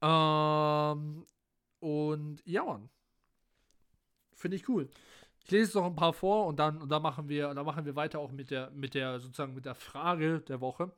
[0.00, 1.26] Ähm,
[1.80, 2.88] und ja, Mann.
[4.32, 4.88] Finde ich cool.
[5.44, 7.96] Ich lese noch ein paar vor und dann, und dann machen wir, dann machen wir
[7.96, 10.92] weiter auch mit der, mit der, sozusagen mit der Frage der Woche.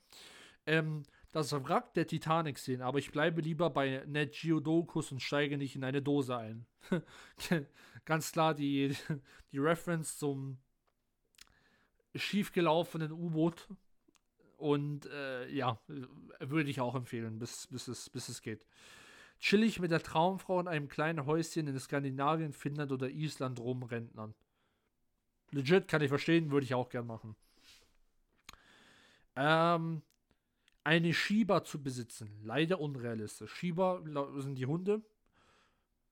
[0.66, 5.56] Ähm, das Wrack der Titanic sehen, aber ich bleibe lieber bei Net Geodokus und steige
[5.56, 6.66] nicht in eine Dose ein.
[8.04, 8.96] Ganz klar die,
[9.52, 10.58] die Reference zum
[12.14, 13.68] schiefgelaufenen U-Boot.
[14.56, 15.80] Und äh, ja,
[16.38, 18.66] würde ich auch empfehlen, bis, bis, es, bis es geht.
[19.38, 24.34] Chillig mit der Traumfrau in einem kleinen Häuschen in Skandinavien, Finnland oder Island rumrentnern.
[25.50, 27.36] Legit, kann ich verstehen, würde ich auch gern machen.
[29.36, 30.02] Ähm,
[30.84, 32.30] eine Shiba zu besitzen.
[32.42, 33.52] Leider unrealistisch.
[33.52, 34.02] Shiba
[34.36, 35.02] sind die Hunde.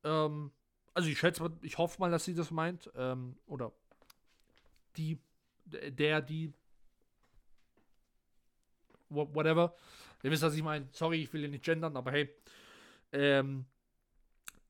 [0.04, 0.52] Ähm,
[0.94, 2.90] also ich schätze, ich hoffe mal, dass sie das meint.
[2.96, 3.72] Ähm, oder
[4.96, 5.18] die,
[5.64, 6.52] der, die,
[9.08, 9.74] whatever.
[10.22, 10.88] Ihr wisst, was ich meine.
[10.92, 12.28] Sorry, ich will hier nicht gendern, aber hey.
[13.12, 13.64] Ähm,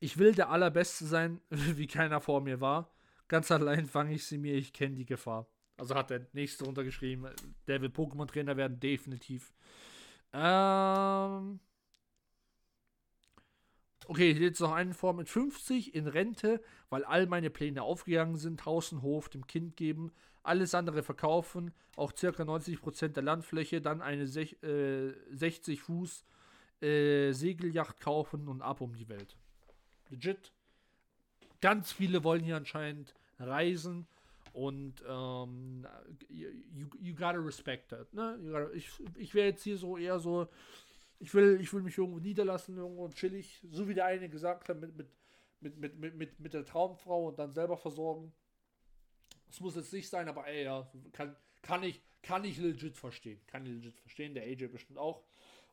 [0.00, 2.92] ich will der Allerbeste sein, wie keiner vor mir war.
[3.26, 5.46] Ganz allein fange ich sie mir, ich kenne die Gefahr.
[5.76, 7.28] Also hat der nächste runtergeschrieben,
[7.66, 9.52] der will Pokémon-Trainer werden, definitiv.
[10.32, 11.60] Ähm.
[14.11, 18.64] Okay, jetzt noch einen vor mit 50 in Rente, weil all meine Pläne aufgegangen sind.
[18.64, 24.00] Haus und Hof dem Kind geben, alles andere verkaufen, auch circa 90% der Landfläche, dann
[24.00, 26.24] eine sech, äh, 60 Fuß
[26.80, 29.36] äh, Segelyacht kaufen und ab um die Welt.
[30.09, 30.52] Legit.
[31.61, 34.06] Ganz viele wollen hier anscheinend reisen
[34.54, 35.86] und ähm,
[36.30, 38.14] you, you gotta respect that.
[38.14, 38.38] Ne?
[38.42, 40.48] Gotta, ich ich wäre jetzt hier so eher so,
[41.18, 44.80] ich will, ich will mich irgendwo niederlassen, irgendwo chillig, so wie der eine gesagt hat,
[44.80, 45.08] mit, mit,
[45.60, 48.32] mit, mit, mit, mit, der Traumfrau und dann selber versorgen.
[49.48, 53.40] Es muss jetzt nicht sein, aber ey, ja, kann, kann, ich, kann ich legit verstehen.
[53.46, 55.24] Kann ich legit verstehen, der AJ bestimmt auch.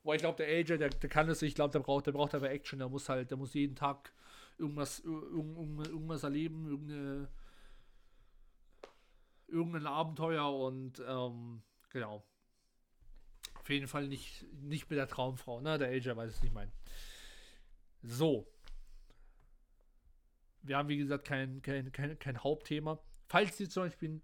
[0.04, 2.34] Weil ich glaube, der AJ, der, der kann es, ich glaube, der braucht, der braucht
[2.34, 4.14] aber Action, der muss halt, der muss jeden Tag
[4.58, 7.30] irgendwas, irgendwas, irgendwas erleben, irgendeine
[9.48, 12.24] irgendein Abenteuer und ähm, genau.
[13.66, 15.80] Auf jeden Fall nicht, nicht mit der Traumfrau, ne?
[15.80, 16.72] Der AJ weiß es nicht mein.
[18.04, 18.46] So.
[20.62, 23.00] Wir haben, wie gesagt, kein, kein, kein, kein Hauptthema.
[23.28, 24.24] Falls ihr zum Beispiel ein,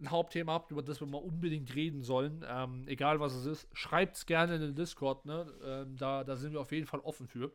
[0.00, 3.68] ein Hauptthema habt, über das wir mal unbedingt reden sollen, ähm, egal was es ist,
[3.72, 5.46] schreibt es gerne in den Discord, ne?
[5.62, 7.52] Ähm, da, da sind wir auf jeden Fall offen für.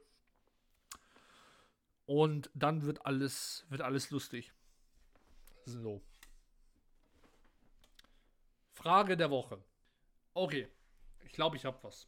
[2.06, 4.54] Und dann wird alles, wird alles lustig.
[5.66, 6.02] So.
[8.72, 9.62] Frage der Woche.
[10.34, 10.70] Okay,
[11.26, 12.08] ich glaube, ich habe was.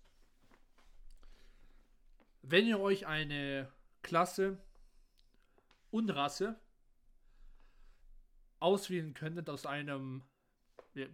[2.41, 3.69] Wenn ihr euch eine
[4.01, 4.57] Klasse
[5.91, 6.57] und Rasse
[8.59, 10.23] auswählen könntet aus einem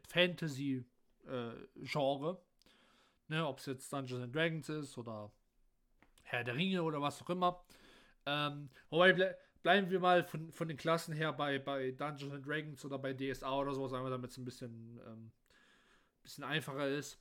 [0.08, 2.38] Fantasy-Genre, äh,
[3.28, 5.32] ne, ob es jetzt Dungeons and Dragons ist oder
[6.24, 7.64] Herr der Ringe oder was auch immer.
[8.26, 12.46] Ähm, wobei ble bleiben wir mal von, von den Klassen her bei, bei Dungeons and
[12.46, 15.32] Dragons oder bei DSA oder sowas, einfach damit es ein bisschen, ähm,
[16.22, 17.18] bisschen einfacher ist.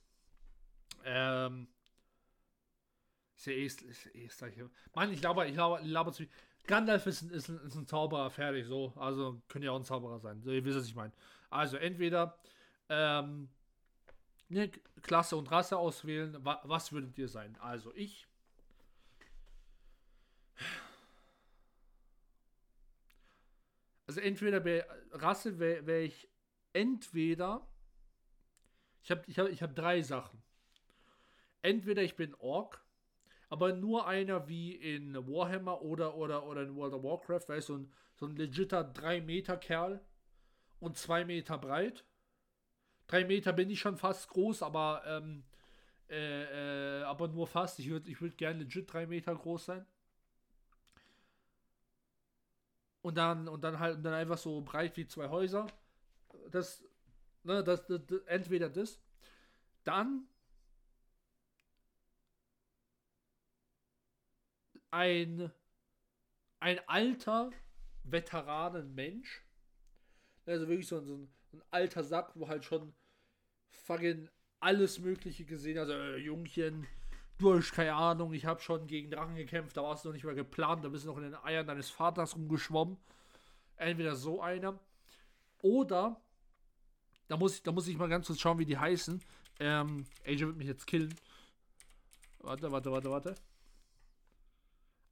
[1.03, 1.67] Ähm,
[3.35, 6.25] ist ja eh, ist, eh, ich glaube, ich glaube, ich glaube zu
[6.65, 8.93] Gandalf ist, ist, ein, ist ein Zauberer, fertig, so.
[8.95, 10.41] Also können ja auch ein Zauberer sein.
[10.41, 11.11] So, ihr wisst, was ich meine.
[11.49, 12.37] Also entweder
[12.89, 13.49] ähm,
[14.49, 14.69] eine
[15.01, 16.37] Klasse und Rasse auswählen.
[16.45, 17.57] Wa was würdet ihr sein?
[17.59, 18.27] Also ich.
[24.07, 26.29] Also entweder bei Rasse wäre wär ich
[26.71, 27.67] entweder.
[29.01, 30.42] Ich habe ich hab, ich hab drei Sachen.
[31.63, 32.83] Entweder ich bin Ork,
[33.49, 37.73] aber nur einer wie in Warhammer oder, oder, oder in World of Warcraft, weißt du,
[37.73, 40.01] so ein, so ein legitter 3 Meter Kerl
[40.81, 42.03] und 2 Meter breit.
[43.07, 45.45] 3 Meter bin ich schon fast groß, aber, ähm,
[46.09, 47.79] äh, äh, aber nur fast.
[47.79, 49.85] Ich würde ich würd gerne legit 3 Meter groß sein.
[53.01, 55.67] Und dann, und dann halt dann einfach so breit wie zwei Häuser.
[56.51, 56.83] Das,
[57.43, 58.99] ne, das, das, das entweder das.
[59.85, 60.27] Dann
[64.93, 65.51] ein,
[66.59, 67.49] ein alter
[68.03, 69.43] Veteranenmensch.
[70.45, 72.93] Also wirklich so, ein, so ein alter Sack, wo halt schon
[73.69, 74.29] fucking
[74.59, 75.79] alles Mögliche gesehen.
[75.79, 76.87] Also, äh, Jungchen,
[77.39, 80.25] du hast keine Ahnung, ich habe schon gegen Drachen gekämpft, da warst du noch nicht
[80.25, 82.97] mal geplant, da bist du noch in den Eiern deines Vaters rumgeschwommen.
[83.77, 84.79] Entweder so einer.
[85.61, 86.21] Oder,
[87.27, 89.21] da muss ich, da muss ich mal ganz kurz schauen, wie die heißen.
[89.59, 91.15] Ähm, AJ wird mich jetzt killen.
[92.39, 93.35] Warte, warte, warte, warte.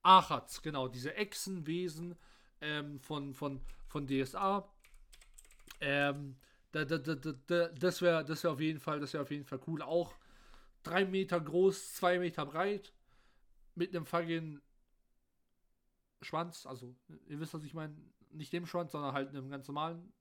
[0.03, 2.15] Achats, genau, diese Echsenwesen
[2.61, 4.67] ähm, von, von, von DSA.
[5.79, 6.37] Ähm,
[6.71, 9.45] da, da, da, da, das wäre das wär auf jeden Fall, das wäre auf jeden
[9.45, 9.81] Fall cool.
[9.81, 10.15] Auch
[10.83, 12.93] drei Meter groß, zwei Meter breit,
[13.75, 14.61] mit einem fucking
[16.21, 16.95] Schwanz, also
[17.27, 17.95] ihr wisst, was ich meine,
[18.31, 20.13] nicht dem Schwanz, sondern halt einem ganz normalen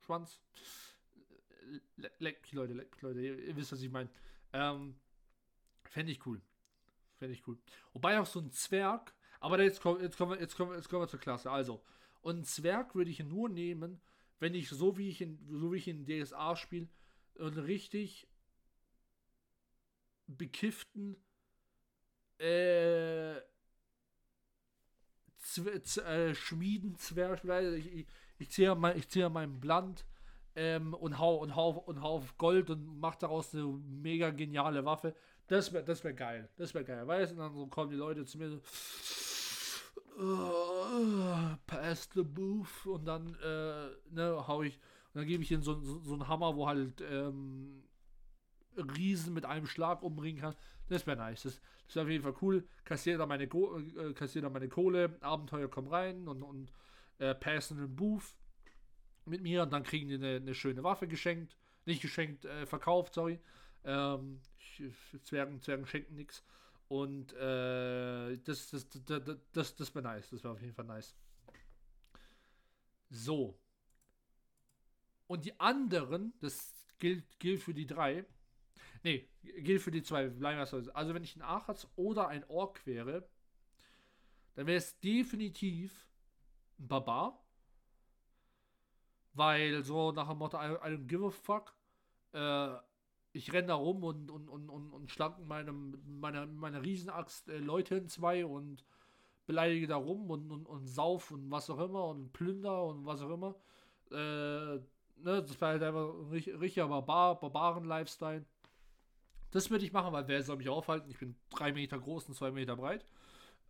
[0.00, 0.40] Schwanz.
[2.18, 4.08] Leck Leute, leck Leute, ihr, ihr wisst, was ich meine.
[4.52, 4.94] Ähm,
[5.84, 6.40] Fände ich cool.
[7.18, 7.58] Fände ich cool.
[7.92, 11.02] Wobei auch so ein Zwerg, aber jetzt, komm, jetzt, kommen wir, jetzt, kommen, jetzt kommen
[11.02, 11.50] wir zur Klasse.
[11.50, 11.82] Also,
[12.20, 14.00] und ein Zwerg würde ich nur nehmen,
[14.38, 16.88] wenn ich so wie ich in, so wie ich in DSA spiele,
[17.38, 18.28] einen richtig
[20.26, 21.16] bekifften
[22.38, 23.54] äh, äh,
[26.34, 28.06] Schmiedenzwerg, ich, ich,
[28.38, 30.04] ich ziehe mein, ich ziehe meinen Bland
[30.54, 34.84] ähm, und hau und hau und hau auf Gold und mach daraus eine mega geniale
[34.84, 35.14] Waffe.
[35.48, 36.48] Das wäre das wär geil.
[36.56, 37.06] Das wäre geil.
[37.06, 38.60] Weißt du, dann so kommen die Leute zu mir so.
[40.18, 44.80] Uh, pass the booth und dann äh, ne, hau ich
[45.16, 47.82] und dann gebe ich ihnen so, so, so einen Hammer, wo halt ähm,
[48.76, 50.54] Riesen mit einem Schlag umbringen kann.
[50.88, 51.42] Das wäre nice.
[51.42, 52.66] Das, das wäre auf jeden Fall cool.
[52.84, 56.72] Kassiere da meine, äh, kassiere da meine Kohle, Abenteuer kommen rein und, und
[57.18, 58.36] äh, passen einen Booth
[59.24, 61.56] mit mir und dann kriegen die eine, eine schöne Waffe geschenkt.
[61.84, 63.40] Nicht geschenkt, äh, verkauft, sorry.
[63.84, 64.40] Ähm,
[65.22, 66.44] Zwergen, Zwergen schenken nichts.
[66.88, 69.22] Und äh, das, das, das,
[69.52, 70.30] das, das wäre nice.
[70.30, 71.16] Das wäre auf jeden Fall nice.
[73.10, 73.58] So.
[75.26, 78.24] Und die anderen, das gilt, gilt für die drei.
[79.02, 80.30] Nee, gilt für die zwei.
[80.40, 83.28] Also, wenn ich ein Achatz oder ein Ork wäre,
[84.54, 86.08] dann wäre es definitiv
[86.78, 87.44] ein Barbar.
[89.32, 91.74] Weil so nach dem Motto, I, I don't give a fuck.
[92.32, 92.76] Äh,
[93.36, 97.58] ich renne da rum und, und, und, und, und schlag meine, meine, meine Riesenaxt äh,
[97.58, 98.82] Leute in zwei und
[99.46, 103.20] beleidige da rum und, und, und sauf und was auch immer und plünder und was
[103.20, 103.54] auch immer.
[104.10, 104.14] Äh,
[104.76, 104.82] ne,
[105.42, 108.44] das war halt einfach ein richtiger Barbar, Barbaren-Lifestyle.
[109.50, 111.10] Das würde ich machen, weil wer soll mich aufhalten?
[111.10, 113.04] Ich bin drei Meter groß und zwei Meter breit.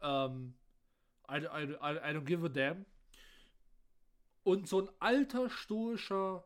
[0.00, 0.54] Ähm,
[1.28, 2.86] I, I, I, I don't give a damn.
[4.44, 6.44] Und so ein alter, stoischer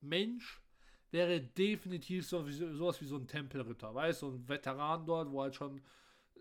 [0.00, 0.61] Mensch
[1.12, 5.42] wäre definitiv so sowas wie so ein Tempelritter, weißt du, so ein Veteran dort, wo
[5.42, 5.78] halt schon
[6.34, 6.40] äh,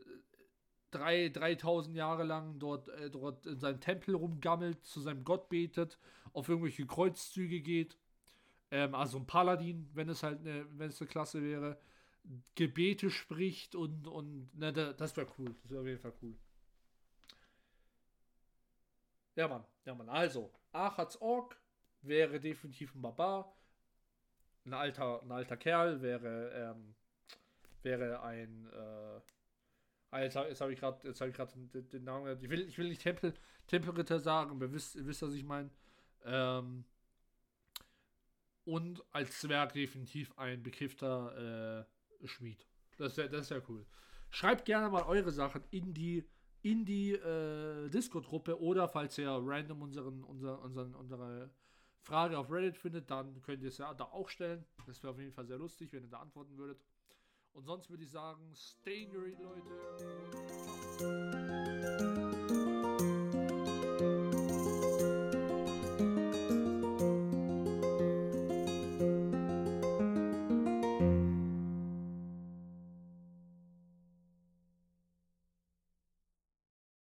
[0.90, 6.00] drei, 3000 Jahre lang dort, äh, dort in seinem Tempel rumgammelt, zu seinem Gott betet,
[6.34, 7.98] auf irgendwelche Kreuzzüge geht.
[8.72, 11.78] Ähm, also ein Paladin, wenn es halt eine, wenn es eine Klasse wäre,
[12.56, 15.54] Gebete spricht und, und ne, das wäre cool.
[15.64, 16.36] Das wäre auf jeden Fall cool.
[19.36, 20.08] Ja, Mann, ja, Mann.
[20.08, 21.60] Also, Achats Ork
[22.02, 23.54] wäre definitiv ein Barbar.
[24.66, 26.96] Ein alter, ein alter Kerl wäre, ähm,
[27.82, 29.22] wäre ein, äh,
[30.12, 32.78] Alter, jetzt habe ich gerade, jetzt habe ich gerade den, den, Namen, ich will, ich
[32.78, 33.34] will nicht Tempel,
[33.68, 35.70] Tempelritter sagen, aber wisst, wisst was ich meine.
[36.26, 36.84] Ähm,
[38.66, 41.88] und als Zwerg definitiv ein bekiffter
[42.22, 42.68] äh, Schmied.
[42.98, 43.86] Das ist das ja cool.
[44.30, 46.28] Schreibt gerne mal eure Sachen in die
[46.62, 51.50] in die äh, Discord-Gruppe oder falls ihr random unseren, unser, unseren, unsere
[52.02, 54.66] Frage auf Reddit findet, dann könnt ihr es ja da auch stellen.
[54.88, 56.84] Das wäre auf jeden Fall sehr lustig, wenn ihr da antworten würdet.
[57.54, 61.31] Und sonst würde ich sagen, stay in your Leute.